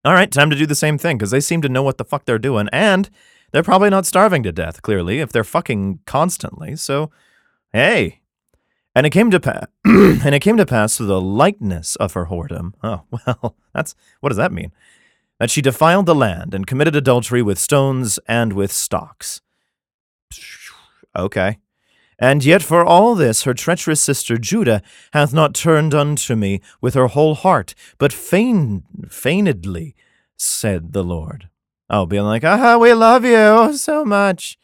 All 0.04 0.14
right, 0.14 0.30
time 0.30 0.50
to 0.50 0.56
do 0.56 0.66
the 0.66 0.74
same 0.74 0.98
thing 0.98 1.16
because 1.16 1.30
they 1.30 1.40
seem 1.40 1.62
to 1.62 1.68
know 1.68 1.82
what 1.82 1.98
the 1.98 2.04
fuck 2.04 2.24
they're 2.24 2.38
doing, 2.38 2.68
and 2.72 3.08
they're 3.52 3.62
probably 3.62 3.90
not 3.90 4.06
starving 4.06 4.42
to 4.42 4.52
death, 4.52 4.82
clearly, 4.82 5.20
if 5.20 5.30
they're 5.30 5.44
fucking 5.44 6.00
constantly. 6.06 6.74
So, 6.76 7.10
hey. 7.72 8.20
And 8.94 9.06
it 9.06 9.10
came 9.10 9.30
to 9.30 9.40
pass, 9.40 9.66
and 9.84 10.34
it 10.34 10.40
came 10.40 10.56
to 10.56 10.66
pass 10.66 10.96
through 10.96 11.06
the 11.06 11.20
likeness 11.20 11.96
of 11.96 12.12
her 12.14 12.26
whoredom. 12.26 12.72
Oh 12.82 13.02
well, 13.10 13.56
that's 13.72 13.94
what 14.20 14.30
does 14.30 14.36
that 14.36 14.52
mean? 14.52 14.72
That 15.38 15.50
she 15.50 15.62
defiled 15.62 16.06
the 16.06 16.14
land 16.14 16.52
and 16.52 16.66
committed 16.66 16.94
adultery 16.94 17.40
with 17.42 17.58
stones 17.58 18.18
and 18.28 18.52
with 18.52 18.70
stocks. 18.70 19.40
Okay. 21.16 21.58
And 22.22 22.44
yet 22.44 22.62
for 22.62 22.84
all 22.84 23.16
this 23.16 23.42
her 23.42 23.52
treacherous 23.52 24.00
sister 24.00 24.38
Judah 24.38 24.80
hath 25.12 25.34
not 25.34 25.56
turned 25.56 25.92
unto 25.92 26.36
me 26.36 26.60
with 26.80 26.94
her 26.94 27.08
whole 27.08 27.34
heart, 27.34 27.74
but 27.98 28.12
feign, 28.12 28.84
feignedly, 29.08 29.96
said 30.36 30.92
the 30.92 31.02
Lord. 31.02 31.48
Oh, 31.90 32.06
being 32.06 32.22
like, 32.22 32.44
ah, 32.44 32.78
we 32.78 32.94
love 32.94 33.24
you 33.24 33.76
so 33.76 34.04
much. 34.04 34.56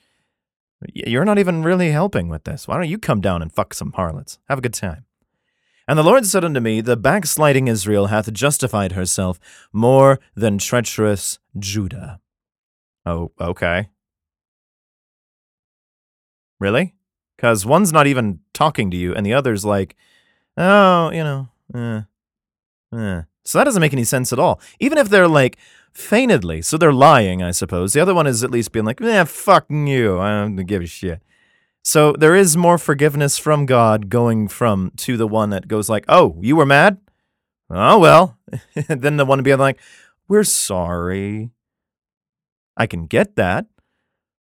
You're 0.94 1.24
not 1.24 1.40
even 1.40 1.64
really 1.64 1.90
helping 1.90 2.28
with 2.28 2.44
this. 2.44 2.68
Why 2.68 2.76
don't 2.76 2.88
you 2.88 2.96
come 2.96 3.20
down 3.20 3.42
and 3.42 3.52
fuck 3.52 3.74
some 3.74 3.90
harlots? 3.90 4.38
Have 4.48 4.58
a 4.58 4.62
good 4.62 4.72
time. 4.72 5.04
And 5.88 5.98
the 5.98 6.04
Lord 6.04 6.26
said 6.26 6.44
unto 6.44 6.60
me, 6.60 6.80
The 6.80 6.96
backsliding 6.96 7.66
Israel 7.66 8.06
hath 8.06 8.32
justified 8.32 8.92
herself 8.92 9.40
more 9.72 10.20
than 10.36 10.58
treacherous 10.58 11.40
Judah. 11.58 12.20
Oh, 13.04 13.32
okay. 13.40 13.88
Really? 16.60 16.94
Because 17.38 17.64
one's 17.64 17.92
not 17.92 18.08
even 18.08 18.40
talking 18.52 18.90
to 18.90 18.96
you, 18.96 19.14
and 19.14 19.24
the 19.24 19.32
other's 19.32 19.64
like, 19.64 19.94
oh, 20.56 21.12
you 21.12 21.22
know, 21.22 21.48
eh, 21.72 22.00
eh. 22.92 23.22
So 23.44 23.58
that 23.58 23.64
doesn't 23.64 23.80
make 23.80 23.92
any 23.92 24.02
sense 24.02 24.32
at 24.32 24.40
all. 24.40 24.60
Even 24.80 24.98
if 24.98 25.08
they're 25.08 25.28
like 25.28 25.56
feignedly, 25.92 26.62
so 26.62 26.76
they're 26.76 26.92
lying, 26.92 27.40
I 27.40 27.52
suppose. 27.52 27.92
The 27.92 28.00
other 28.00 28.12
one 28.12 28.26
is 28.26 28.42
at 28.42 28.50
least 28.50 28.72
being 28.72 28.84
like, 28.84 29.00
eh, 29.00 29.22
fuck 29.22 29.66
you. 29.70 30.18
I 30.18 30.30
don't 30.30 30.56
give 30.56 30.82
a 30.82 30.86
shit. 30.86 31.22
So 31.84 32.12
there 32.12 32.34
is 32.34 32.56
more 32.56 32.76
forgiveness 32.76 33.38
from 33.38 33.66
God 33.66 34.10
going 34.10 34.48
from 34.48 34.90
to 34.96 35.16
the 35.16 35.28
one 35.28 35.50
that 35.50 35.68
goes 35.68 35.88
like, 35.88 36.04
oh, 36.08 36.36
you 36.40 36.56
were 36.56 36.66
mad? 36.66 36.98
Oh, 37.70 38.00
well. 38.00 38.36
then 38.88 39.16
the 39.16 39.24
one 39.24 39.44
being 39.44 39.58
like, 39.58 39.78
we're 40.26 40.44
sorry. 40.44 41.50
I 42.76 42.86
can 42.88 43.06
get 43.06 43.36
that. 43.36 43.66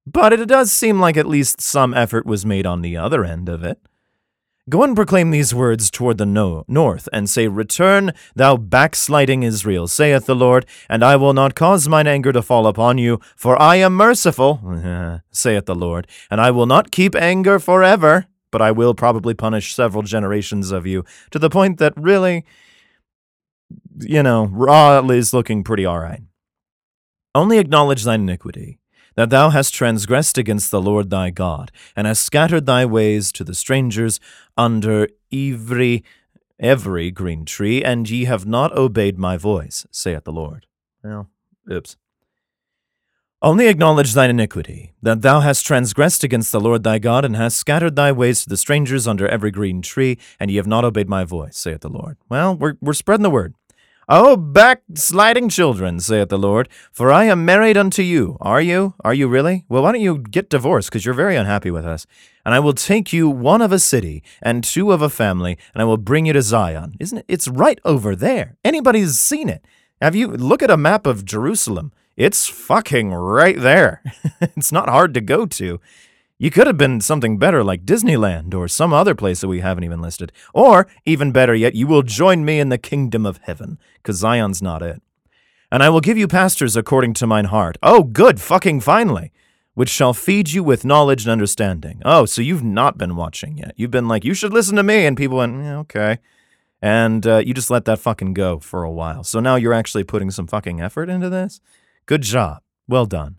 But 0.10 0.32
it 0.32 0.48
does 0.48 0.72
seem 0.72 1.02
like 1.02 1.18
at 1.18 1.28
least 1.28 1.60
some 1.60 1.94
effort 1.94 2.26
was 2.26 2.46
made 2.46 2.66
on 2.66 2.82
the 2.82 2.96
other 2.96 3.26
end 3.26 3.50
of 3.50 3.62
it. 3.62 3.78
Go 4.70 4.84
and 4.84 4.96
proclaim 4.96 5.32
these 5.32 5.54
words 5.54 5.92
toward 5.92 6.18
the 6.18 6.26
no- 6.26 6.64
north, 6.66 7.10
and 7.12 7.30
say, 7.30 7.50
Return, 7.50 8.14
thou 8.34 8.56
backsliding 8.56 9.44
Israel, 9.44 9.86
saith 9.86 10.26
the 10.26 10.36
Lord, 10.36 10.66
and 10.90 11.04
I 11.04 11.18
will 11.18 11.34
not 11.34 11.56
cause 11.56 11.90
mine 11.90 12.08
anger 12.08 12.32
to 12.32 12.42
fall 12.42 12.68
upon 12.68 12.98
you, 12.98 13.20
for 13.36 13.62
I 13.62 13.78
am 13.78 13.96
merciful, 13.96 14.62
saith 15.32 15.66
the 15.66 15.76
Lord, 15.76 16.08
and 16.32 16.40
I 16.40 16.52
will 16.52 16.68
not 16.68 16.92
keep 16.92 17.14
anger 17.14 17.60
forever, 17.60 18.28
but 18.50 18.62
I 18.62 18.72
will 18.72 18.94
probably 18.94 19.34
punish 19.34 19.76
several 19.76 20.04
generations 20.04 20.72
of 20.72 20.88
you, 20.88 21.04
to 21.32 21.40
the 21.40 21.50
point 21.50 21.80
that 21.80 21.94
really, 21.98 22.46
you 24.00 24.24
know, 24.24 24.46
Ra 24.46 25.00
is 25.10 25.34
looking 25.34 25.66
pretty 25.66 25.86
all 25.86 26.00
right. 26.00 26.22
Only 27.36 27.58
acknowledge 27.58 28.06
thine 28.06 28.22
iniquity 28.22 28.80
that 29.18 29.32
thou 29.32 29.50
hast 29.50 29.74
transgressed 29.74 30.38
against 30.38 30.72
the 30.72 30.82
Lord 30.82 31.10
thy 31.10 31.32
God, 31.32 31.72
and 31.96 32.08
hast 32.08 32.24
scattered 32.24 32.66
thy 32.66 32.86
ways 32.86 33.34
to 33.34 33.44
the 33.44 33.56
strangers 33.56 34.22
under 34.56 35.10
every 35.34 36.06
every 36.60 37.12
green 37.12 37.44
tree, 37.44 37.84
and 37.84 38.10
ye 38.10 38.26
have 38.26 38.46
not 38.46 38.76
obeyed 38.78 39.18
my 39.18 39.36
voice, 39.36 39.86
saith 39.92 40.24
the 40.24 40.32
Lord. 40.32 40.66
Well, 41.04 41.30
oops. 41.72 41.98
Only 43.42 43.68
acknowledge 43.68 44.14
thine 44.14 44.32
iniquity, 44.32 44.94
that 45.04 45.22
thou 45.22 45.42
hast 45.42 45.66
transgressed 45.66 46.24
against 46.24 46.52
the 46.52 46.60
Lord 46.60 46.84
thy 46.84 46.98
God, 46.98 47.24
and 47.24 47.36
hast 47.36 47.58
scattered 47.58 47.96
thy 47.96 48.12
ways 48.12 48.42
to 48.44 48.50
the 48.50 48.58
strangers 48.58 49.08
under 49.08 49.28
every 49.28 49.52
green 49.52 49.82
tree, 49.84 50.18
and 50.40 50.50
ye 50.50 50.58
have 50.58 50.66
not 50.66 50.86
obeyed 50.86 51.10
my 51.10 51.24
voice, 51.24 51.58
saith 51.58 51.82
the 51.82 51.90
Lord. 51.90 52.18
Well, 52.30 52.56
we're, 52.56 52.78
we're 52.82 52.94
spreading 52.94 53.24
the 53.24 53.30
word. 53.30 53.54
Oh, 54.10 54.32
o 54.32 54.38
backsliding 54.38 55.50
children, 55.50 56.00
saith 56.00 56.30
the 56.30 56.38
Lord, 56.38 56.70
for 56.94 57.12
I 57.12 57.26
am 57.26 57.44
married 57.44 57.76
unto 57.76 58.02
you. 58.02 58.38
Are 58.40 58.62
you? 58.62 58.94
Are 59.04 59.14
you 59.14 59.28
really? 59.28 59.66
Well, 59.68 59.84
why 59.84 59.92
don't 59.92 60.00
you 60.00 60.20
get 60.20 60.50
divorced, 60.50 60.90
because 60.90 61.04
you're 61.04 61.14
very 61.14 61.36
unhappy 61.36 61.72
with 61.72 61.86
us? 61.86 62.08
And 62.46 62.56
I 62.56 62.60
will 62.60 62.72
take 62.72 63.12
you 63.12 63.30
one 63.30 63.62
of 63.62 63.74
a 63.74 63.80
city, 63.80 64.24
and 64.42 64.64
two 64.64 64.94
of 64.94 65.02
a 65.02 65.10
family, 65.10 65.58
and 65.74 65.82
I 65.82 65.86
will 65.86 65.98
bring 65.98 66.26
you 66.26 66.32
to 66.32 66.42
Zion. 66.42 66.96
Isn't 67.02 67.18
it? 67.18 67.26
It's 67.28 67.50
right 67.50 67.80
over 67.84 68.16
there. 68.16 68.56
Anybody's 68.64 69.20
seen 69.20 69.50
it. 69.50 69.66
Have 70.02 70.16
you 70.16 70.28
look 70.30 70.64
at 70.64 70.72
a 70.72 70.78
map 70.78 71.06
of 71.06 71.26
Jerusalem? 71.26 71.92
It's 72.16 72.48
fucking 72.48 73.14
right 73.14 73.60
there. 73.60 74.02
it's 74.42 74.72
not 74.72 74.88
hard 74.88 75.14
to 75.16 75.22
go 75.22 75.46
to. 75.46 75.82
You 76.40 76.52
could 76.52 76.68
have 76.68 76.78
been 76.78 77.02
something 77.02 77.40
better 77.40 77.64
like 77.64 77.84
Disneyland 77.84 78.54
or 78.54 78.68
some 78.68 78.94
other 78.94 79.16
place 79.16 79.42
that 79.42 79.48
we 79.48 79.62
haven't 79.62 79.84
even 79.84 80.02
listed. 80.02 80.32
Or, 80.54 80.88
even 81.04 81.32
better 81.32 81.56
yet, 81.56 81.74
you 81.74 81.88
will 81.88 82.04
join 82.04 82.46
me 82.46 82.60
in 82.60 82.70
the 82.70 82.78
kingdom 82.78 83.26
of 83.26 83.40
heaven, 83.44 83.80
because 83.96 84.18
Zion's 84.18 84.62
not 84.62 84.84
it. 84.84 85.02
And 85.72 85.82
I 85.82 85.90
will 85.90 86.00
give 86.00 86.18
you 86.18 86.28
pastors 86.28 86.78
according 86.78 87.16
to 87.16 87.28
mine 87.28 87.46
heart. 87.46 87.78
Oh, 87.82 88.04
good, 88.04 88.40
fucking 88.40 88.82
finally. 88.82 89.32
Which 89.74 89.90
shall 89.90 90.14
feed 90.14 90.52
you 90.52 90.64
with 90.64 90.86
knowledge 90.86 91.24
and 91.24 91.32
understanding. 91.32 92.02
Oh, 92.06 92.26
so 92.26 92.42
you've 92.42 92.64
not 92.64 92.98
been 92.98 93.16
watching 93.16 93.58
yet. 93.58 93.74
You've 93.76 93.92
been 93.92 94.08
like, 94.08 94.24
you 94.24 94.34
should 94.34 94.54
listen 94.54 94.76
to 94.76 94.84
me. 94.84 95.06
And 95.06 95.18
people 95.18 95.38
went, 95.38 95.64
yeah, 95.64 95.78
okay. 95.80 96.20
And 96.82 97.26
uh, 97.26 97.38
you 97.38 97.54
just 97.54 97.72
let 97.72 97.86
that 97.86 98.00
fucking 98.00 98.34
go 98.34 98.60
for 98.60 98.84
a 98.84 98.92
while. 98.92 99.24
So 99.24 99.40
now 99.40 99.56
you're 99.56 99.74
actually 99.74 100.04
putting 100.04 100.32
some 100.32 100.48
fucking 100.48 100.82
effort 100.82 101.10
into 101.10 101.30
this? 101.30 101.62
Good 102.06 102.22
job. 102.22 102.62
Well 102.88 103.08
done. 103.08 103.38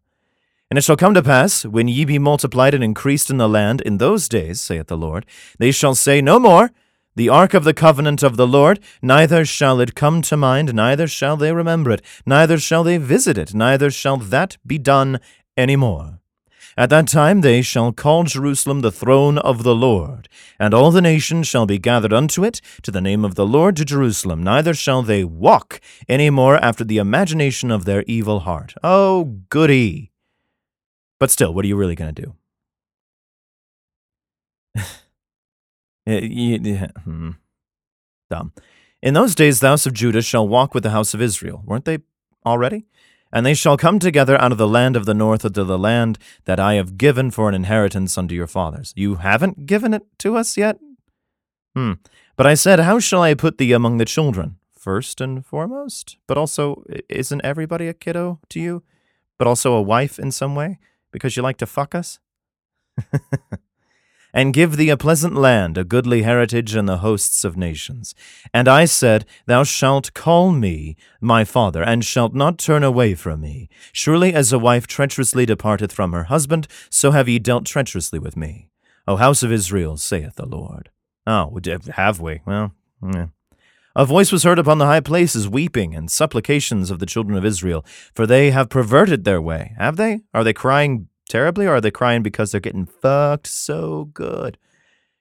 And 0.71 0.77
it 0.77 0.85
shall 0.85 0.97
come 0.97 1.15
to 1.15 1.23
pass, 1.23 1.65
when 1.65 1.89
ye 1.89 2.05
be 2.05 2.19
multiplied 2.19 2.75
and 2.75 2.85
increased 2.85 3.31
in 3.31 3.39
the 3.39 3.49
land, 3.49 3.81
in 3.81 3.97
those 3.97 4.29
days, 4.29 4.61
saith 4.61 4.89
the 4.89 4.99
Lord, 4.99 5.25
they 5.59 5.73
shall 5.73 5.95
say 5.95 6.21
no 6.21 6.39
more, 6.39 6.71
The 7.17 7.31
ark 7.31 7.55
of 7.55 7.65
the 7.65 7.73
covenant 7.73 8.23
of 8.23 8.37
the 8.37 8.47
Lord, 8.47 8.79
neither 9.01 9.47
shall 9.47 9.81
it 9.81 9.95
come 9.95 10.21
to 10.23 10.37
mind, 10.37 10.75
neither 10.75 11.09
shall 11.09 11.39
they 11.39 11.55
remember 11.55 11.91
it, 11.91 12.03
neither 12.27 12.59
shall 12.59 12.85
they 12.85 12.99
visit 12.99 13.39
it, 13.39 13.55
neither 13.55 13.91
shall 13.91 14.19
that 14.19 14.59
be 14.67 14.77
done 14.77 15.21
any 15.57 15.75
more. 15.75 16.21
At 16.77 16.91
that 16.91 17.09
time 17.09 17.41
they 17.41 17.63
shall 17.63 17.91
call 17.91 18.25
Jerusalem 18.25 18.83
the 18.83 18.93
throne 18.93 19.39
of 19.39 19.63
the 19.63 19.75
Lord, 19.75 20.29
and 20.61 20.75
all 20.75 20.91
the 20.91 21.01
nations 21.01 21.49
shall 21.49 21.65
be 21.65 21.79
gathered 21.79 22.13
unto 22.13 22.45
it, 22.45 22.61
to 22.83 22.91
the 22.91 23.01
name 23.01 23.25
of 23.25 23.37
the 23.37 23.47
Lord 23.47 23.75
to 23.77 23.87
Jerusalem, 23.87 24.43
neither 24.45 24.75
shall 24.75 25.03
they 25.03 25.25
walk 25.25 25.81
any 26.09 26.29
more 26.29 26.57
after 26.63 26.85
the 26.85 26.99
imagination 26.99 27.71
of 27.71 27.87
their 27.87 28.05
evil 28.07 28.41
heart. 28.41 28.75
Oh, 28.85 29.39
goody! 29.49 30.13
But 31.21 31.31
still, 31.31 31.53
what 31.53 31.65
are 31.65 31.69
you 31.69 31.77
really 31.77 31.95
going 31.95 32.15
to 32.15 32.23
do? 32.23 32.35
hmm. 37.05 37.31
Dumb. 38.31 38.53
In 39.03 39.15
those 39.15 39.35
days, 39.35 39.61
the 39.61 39.69
house 39.69 39.87
of 39.87 39.93
Judah 39.93 40.23
shall 40.23 40.47
walk 40.47 40.75
with 40.75 40.83
the 40.83 40.91
house 40.91 41.15
of 41.15 41.23
Israel. 41.23 41.63
Weren't 41.65 41.85
they 41.85 41.99
already? 42.45 42.87
And 43.33 43.45
they 43.45 43.55
shall 43.55 43.77
come 43.77 43.99
together 43.99 44.41
out 44.41 44.53
of 44.53 44.59
the 44.59 44.69
land 44.69 44.97
of 44.97 45.05
the 45.05 45.15
north 45.15 45.45
unto 45.45 45.65
the 45.65 45.79
land 45.79 46.19
that 46.47 46.59
I 46.59 46.75
have 46.75 46.97
given 46.97 47.31
for 47.31 47.49
an 47.49 47.55
inheritance 47.55 48.17
unto 48.17 48.35
your 48.35 48.47
fathers. 48.47 48.93
You 48.97 49.17
haven't 49.17 49.67
given 49.67 49.93
it 49.93 50.07
to 50.21 50.37
us 50.37 50.57
yet? 50.57 50.79
Hmm. 51.77 51.95
But 52.37 52.47
I 52.47 52.55
said, 52.55 52.81
How 52.81 52.99
shall 52.99 53.23
I 53.23 53.35
put 53.35 53.59
thee 53.59 53.73
among 53.73 53.99
the 53.99 54.05
children? 54.05 54.57
First 54.73 55.21
and 55.21 55.45
foremost? 55.45 56.17
But 56.27 56.39
also, 56.39 56.85
isn't 57.09 57.45
everybody 57.45 57.89
a 57.89 57.95
kiddo 57.95 58.41
to 58.49 58.61
you? 58.61 58.83
But 59.39 59.47
also 59.47 59.75
a 59.75 59.83
wife 59.83 60.19
in 60.19 60.33
some 60.33 60.55
way? 60.55 60.79
Because 61.19 61.37
you 61.37 61.43
like 61.43 61.59
to 61.59 61.67
fuck 61.67 61.95
us? 61.95 62.19
and 64.33 64.55
give 64.55 64.77
thee 64.77 64.91
a 64.91 64.97
pleasant 64.97 65.35
land, 65.35 65.77
a 65.79 65.85
goodly 65.85 66.23
heritage 66.23 66.75
and 66.75 66.89
the 66.89 66.99
hosts 66.99 67.45
of 67.45 67.57
nations. 67.57 68.15
And 68.53 68.69
I 68.69 68.85
said, 68.85 69.25
Thou 69.47 69.65
shalt 69.65 70.15
call 70.15 70.53
me 70.53 70.97
my 71.21 71.45
father, 71.45 71.83
and 71.83 72.05
shalt 72.05 72.35
not 72.35 72.59
turn 72.59 72.83
away 72.83 73.15
from 73.15 73.41
me. 73.41 73.69
Surely 73.93 74.35
as 74.35 74.53
a 74.53 74.59
wife 74.59 74.87
treacherously 74.87 75.47
departeth 75.47 75.93
from 75.93 76.13
her 76.13 76.25
husband, 76.25 76.69
so 76.91 77.11
have 77.11 77.29
ye 77.29 77.39
dealt 77.39 77.65
treacherously 77.65 78.19
with 78.19 78.37
me. 78.37 78.71
O 79.07 79.17
house 79.17 79.43
of 79.43 79.53
Israel, 79.53 79.97
saith 79.97 80.37
the 80.37 80.47
Lord. 80.47 80.91
Oh, 81.27 81.59
have 81.93 82.21
we? 82.21 82.41
Well, 82.47 82.75
yeah. 83.03 83.27
A 83.99 84.05
voice 84.05 84.31
was 84.31 84.45
heard 84.45 84.61
upon 84.61 84.79
the 84.79 84.87
high 84.87 85.01
places, 85.01 85.49
weeping 85.49 85.93
and 85.93 86.09
supplications 86.09 86.93
of 86.93 87.01
the 87.01 87.05
children 87.05 87.37
of 87.37 87.45
Israel, 87.45 87.85
for 88.15 88.29
they 88.29 88.53
have 88.53 88.69
perverted 88.69 89.25
their 89.25 89.43
way. 89.43 89.75
Have 89.77 89.97
they? 89.97 90.21
Are 90.33 90.45
they 90.45 90.53
crying 90.53 91.09
terribly, 91.29 91.67
or 91.67 91.75
are 91.75 91.81
they 91.81 91.91
crying 91.91 92.23
because 92.23 92.53
they're 92.53 92.61
getting 92.61 92.87
fucked 92.87 93.49
so 93.49 94.05
good? 94.15 94.57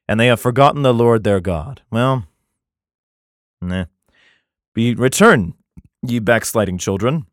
And 0.08 0.20
they 0.20 0.28
have 0.28 0.40
forgotten 0.40 0.84
the 0.84 0.94
Lord 0.94 1.24
their 1.24 1.40
God. 1.40 1.82
Well, 1.90 2.28
nah. 3.64 3.86
Be 4.76 4.94
return, 4.94 5.56
ye 6.04 6.20
backsliding 6.20 6.78
children, 6.78 7.26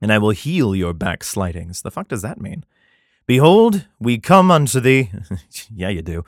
and 0.00 0.10
I 0.10 0.16
will 0.16 0.30
heal 0.30 0.74
your 0.74 0.94
backslidings. 0.94 1.82
The 1.82 1.90
fuck 1.90 2.08
does 2.08 2.22
that 2.22 2.40
mean? 2.40 2.64
Behold, 3.26 3.86
we 4.00 4.18
come 4.18 4.50
unto 4.50 4.80
thee. 4.80 5.10
yeah, 5.70 5.90
you 5.90 6.00
do. 6.00 6.24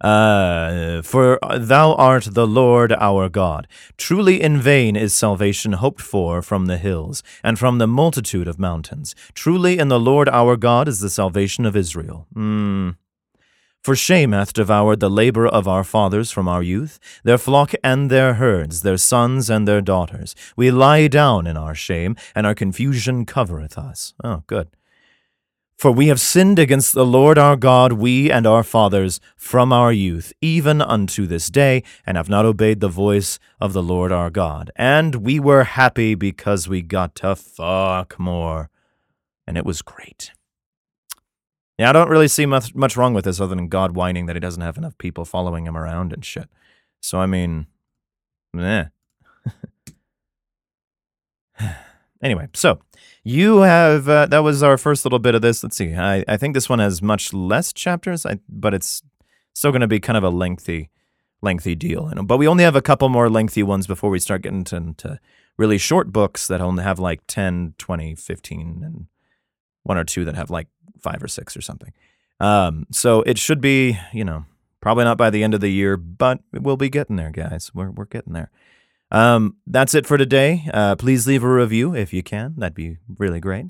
Uh, 0.00 1.02
for 1.02 1.38
thou 1.56 1.94
art 1.94 2.28
the 2.32 2.46
Lord 2.46 2.92
our 2.92 3.28
God. 3.28 3.68
Truly 3.98 4.40
in 4.40 4.58
vain 4.58 4.96
is 4.96 5.12
salvation 5.12 5.72
hoped 5.72 6.00
for 6.00 6.40
from 6.42 6.66
the 6.66 6.78
hills, 6.78 7.22
and 7.44 7.58
from 7.58 7.78
the 7.78 7.86
multitude 7.86 8.48
of 8.48 8.58
mountains. 8.58 9.14
Truly 9.34 9.78
in 9.78 9.88
the 9.88 10.00
Lord 10.00 10.28
our 10.28 10.56
God 10.56 10.88
is 10.88 11.00
the 11.00 11.10
salvation 11.10 11.66
of 11.66 11.76
Israel. 11.76 12.26
Mm. 12.34 12.96
For 13.82 13.96
shame 13.96 14.32
hath 14.32 14.52
devoured 14.52 15.00
the 15.00 15.08
labor 15.08 15.46
of 15.46 15.66
our 15.66 15.84
fathers 15.84 16.30
from 16.30 16.46
our 16.46 16.62
youth, 16.62 16.98
their 17.24 17.38
flock 17.38 17.72
and 17.82 18.10
their 18.10 18.34
herds, 18.34 18.82
their 18.82 18.98
sons 18.98 19.48
and 19.48 19.66
their 19.66 19.80
daughters. 19.80 20.34
We 20.54 20.70
lie 20.70 21.08
down 21.08 21.46
in 21.46 21.56
our 21.56 21.74
shame, 21.74 22.14
and 22.34 22.46
our 22.46 22.54
confusion 22.54 23.24
covereth 23.24 23.78
us. 23.78 24.12
Oh, 24.22 24.42
good. 24.46 24.68
For 25.80 25.90
we 25.90 26.08
have 26.08 26.20
sinned 26.20 26.58
against 26.58 26.92
the 26.92 27.06
Lord 27.06 27.38
our 27.38 27.56
God, 27.56 27.94
we 27.94 28.30
and 28.30 28.46
our 28.46 28.62
fathers, 28.62 29.18
from 29.34 29.72
our 29.72 29.90
youth, 29.90 30.30
even 30.42 30.82
unto 30.82 31.26
this 31.26 31.48
day, 31.48 31.82
and 32.04 32.18
have 32.18 32.28
not 32.28 32.44
obeyed 32.44 32.80
the 32.80 32.88
voice 32.88 33.38
of 33.58 33.72
the 33.72 33.82
Lord 33.82 34.12
our 34.12 34.28
God. 34.28 34.70
And 34.76 35.14
we 35.14 35.40
were 35.40 35.64
happy 35.64 36.14
because 36.14 36.68
we 36.68 36.82
got 36.82 37.14
to 37.14 37.34
fuck 37.34 38.18
more. 38.18 38.68
And 39.46 39.56
it 39.56 39.64
was 39.64 39.80
great. 39.80 40.32
Yeah, 41.78 41.88
I 41.88 41.92
don't 41.94 42.10
really 42.10 42.28
see 42.28 42.44
much, 42.44 42.74
much 42.74 42.94
wrong 42.98 43.14
with 43.14 43.24
this 43.24 43.40
other 43.40 43.54
than 43.54 43.68
God 43.68 43.92
whining 43.92 44.26
that 44.26 44.36
he 44.36 44.40
doesn't 44.40 44.60
have 44.60 44.76
enough 44.76 44.98
people 44.98 45.24
following 45.24 45.66
him 45.66 45.78
around 45.78 46.12
and 46.12 46.22
shit. 46.22 46.50
So, 47.00 47.20
I 47.20 47.24
mean, 47.24 47.68
eh. 48.54 48.84
anyway, 52.22 52.48
so 52.52 52.80
you 53.24 53.58
have 53.58 54.08
uh, 54.08 54.26
that 54.26 54.40
was 54.40 54.62
our 54.62 54.78
first 54.78 55.04
little 55.04 55.18
bit 55.18 55.34
of 55.34 55.42
this. 55.42 55.62
Let's 55.62 55.76
see. 55.76 55.94
I, 55.94 56.24
I 56.26 56.36
think 56.36 56.54
this 56.54 56.68
one 56.68 56.78
has 56.78 57.02
much 57.02 57.32
less 57.32 57.72
chapters, 57.72 58.24
I, 58.24 58.38
but 58.48 58.74
it's 58.74 59.02
still 59.52 59.70
going 59.70 59.80
to 59.80 59.88
be 59.88 60.00
kind 60.00 60.16
of 60.16 60.24
a 60.24 60.30
lengthy, 60.30 60.90
lengthy 61.42 61.74
deal. 61.74 62.08
You 62.08 62.16
know? 62.16 62.22
But 62.22 62.38
we 62.38 62.48
only 62.48 62.64
have 62.64 62.76
a 62.76 62.82
couple 62.82 63.08
more 63.08 63.28
lengthy 63.28 63.62
ones 63.62 63.86
before 63.86 64.10
we 64.10 64.18
start 64.18 64.42
getting 64.42 64.64
to, 64.64 64.76
into 64.76 65.20
really 65.56 65.78
short 65.78 66.12
books 66.12 66.46
that 66.46 66.60
only 66.60 66.82
have 66.82 66.98
like 66.98 67.20
10, 67.26 67.74
20, 67.78 68.14
15, 68.14 68.82
and 68.84 69.06
one 69.82 69.98
or 69.98 70.04
two 70.04 70.24
that 70.24 70.34
have 70.34 70.50
like 70.50 70.68
five 71.00 71.22
or 71.22 71.28
six 71.28 71.56
or 71.56 71.60
something. 71.60 71.92
Um, 72.38 72.86
so 72.90 73.22
it 73.22 73.36
should 73.36 73.60
be, 73.60 73.98
you 74.12 74.24
know, 74.24 74.46
probably 74.80 75.04
not 75.04 75.18
by 75.18 75.28
the 75.30 75.42
end 75.42 75.52
of 75.52 75.60
the 75.60 75.68
year, 75.68 75.96
but 75.96 76.40
we'll 76.52 76.76
be 76.76 76.88
getting 76.88 77.16
there, 77.16 77.30
guys. 77.30 77.70
We're 77.74 77.90
we're 77.90 78.06
getting 78.06 78.32
there. 78.32 78.50
Um, 79.10 79.56
that's 79.66 79.94
it 79.94 80.06
for 80.06 80.16
today. 80.16 80.68
Uh, 80.72 80.96
please 80.96 81.26
leave 81.26 81.42
a 81.42 81.52
review 81.52 81.94
if 81.94 82.12
you 82.12 82.22
can. 82.22 82.54
That'd 82.56 82.74
be 82.74 82.98
really 83.18 83.40
great. 83.40 83.66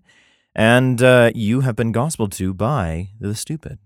And 0.55 1.03
uh, 1.03 1.31
you 1.35 1.61
have 1.61 1.76
been 1.76 1.92
gospel 1.92 2.29
to 2.29 2.53
by 2.53 3.11
the 3.20 3.35
stupid. 3.35 3.79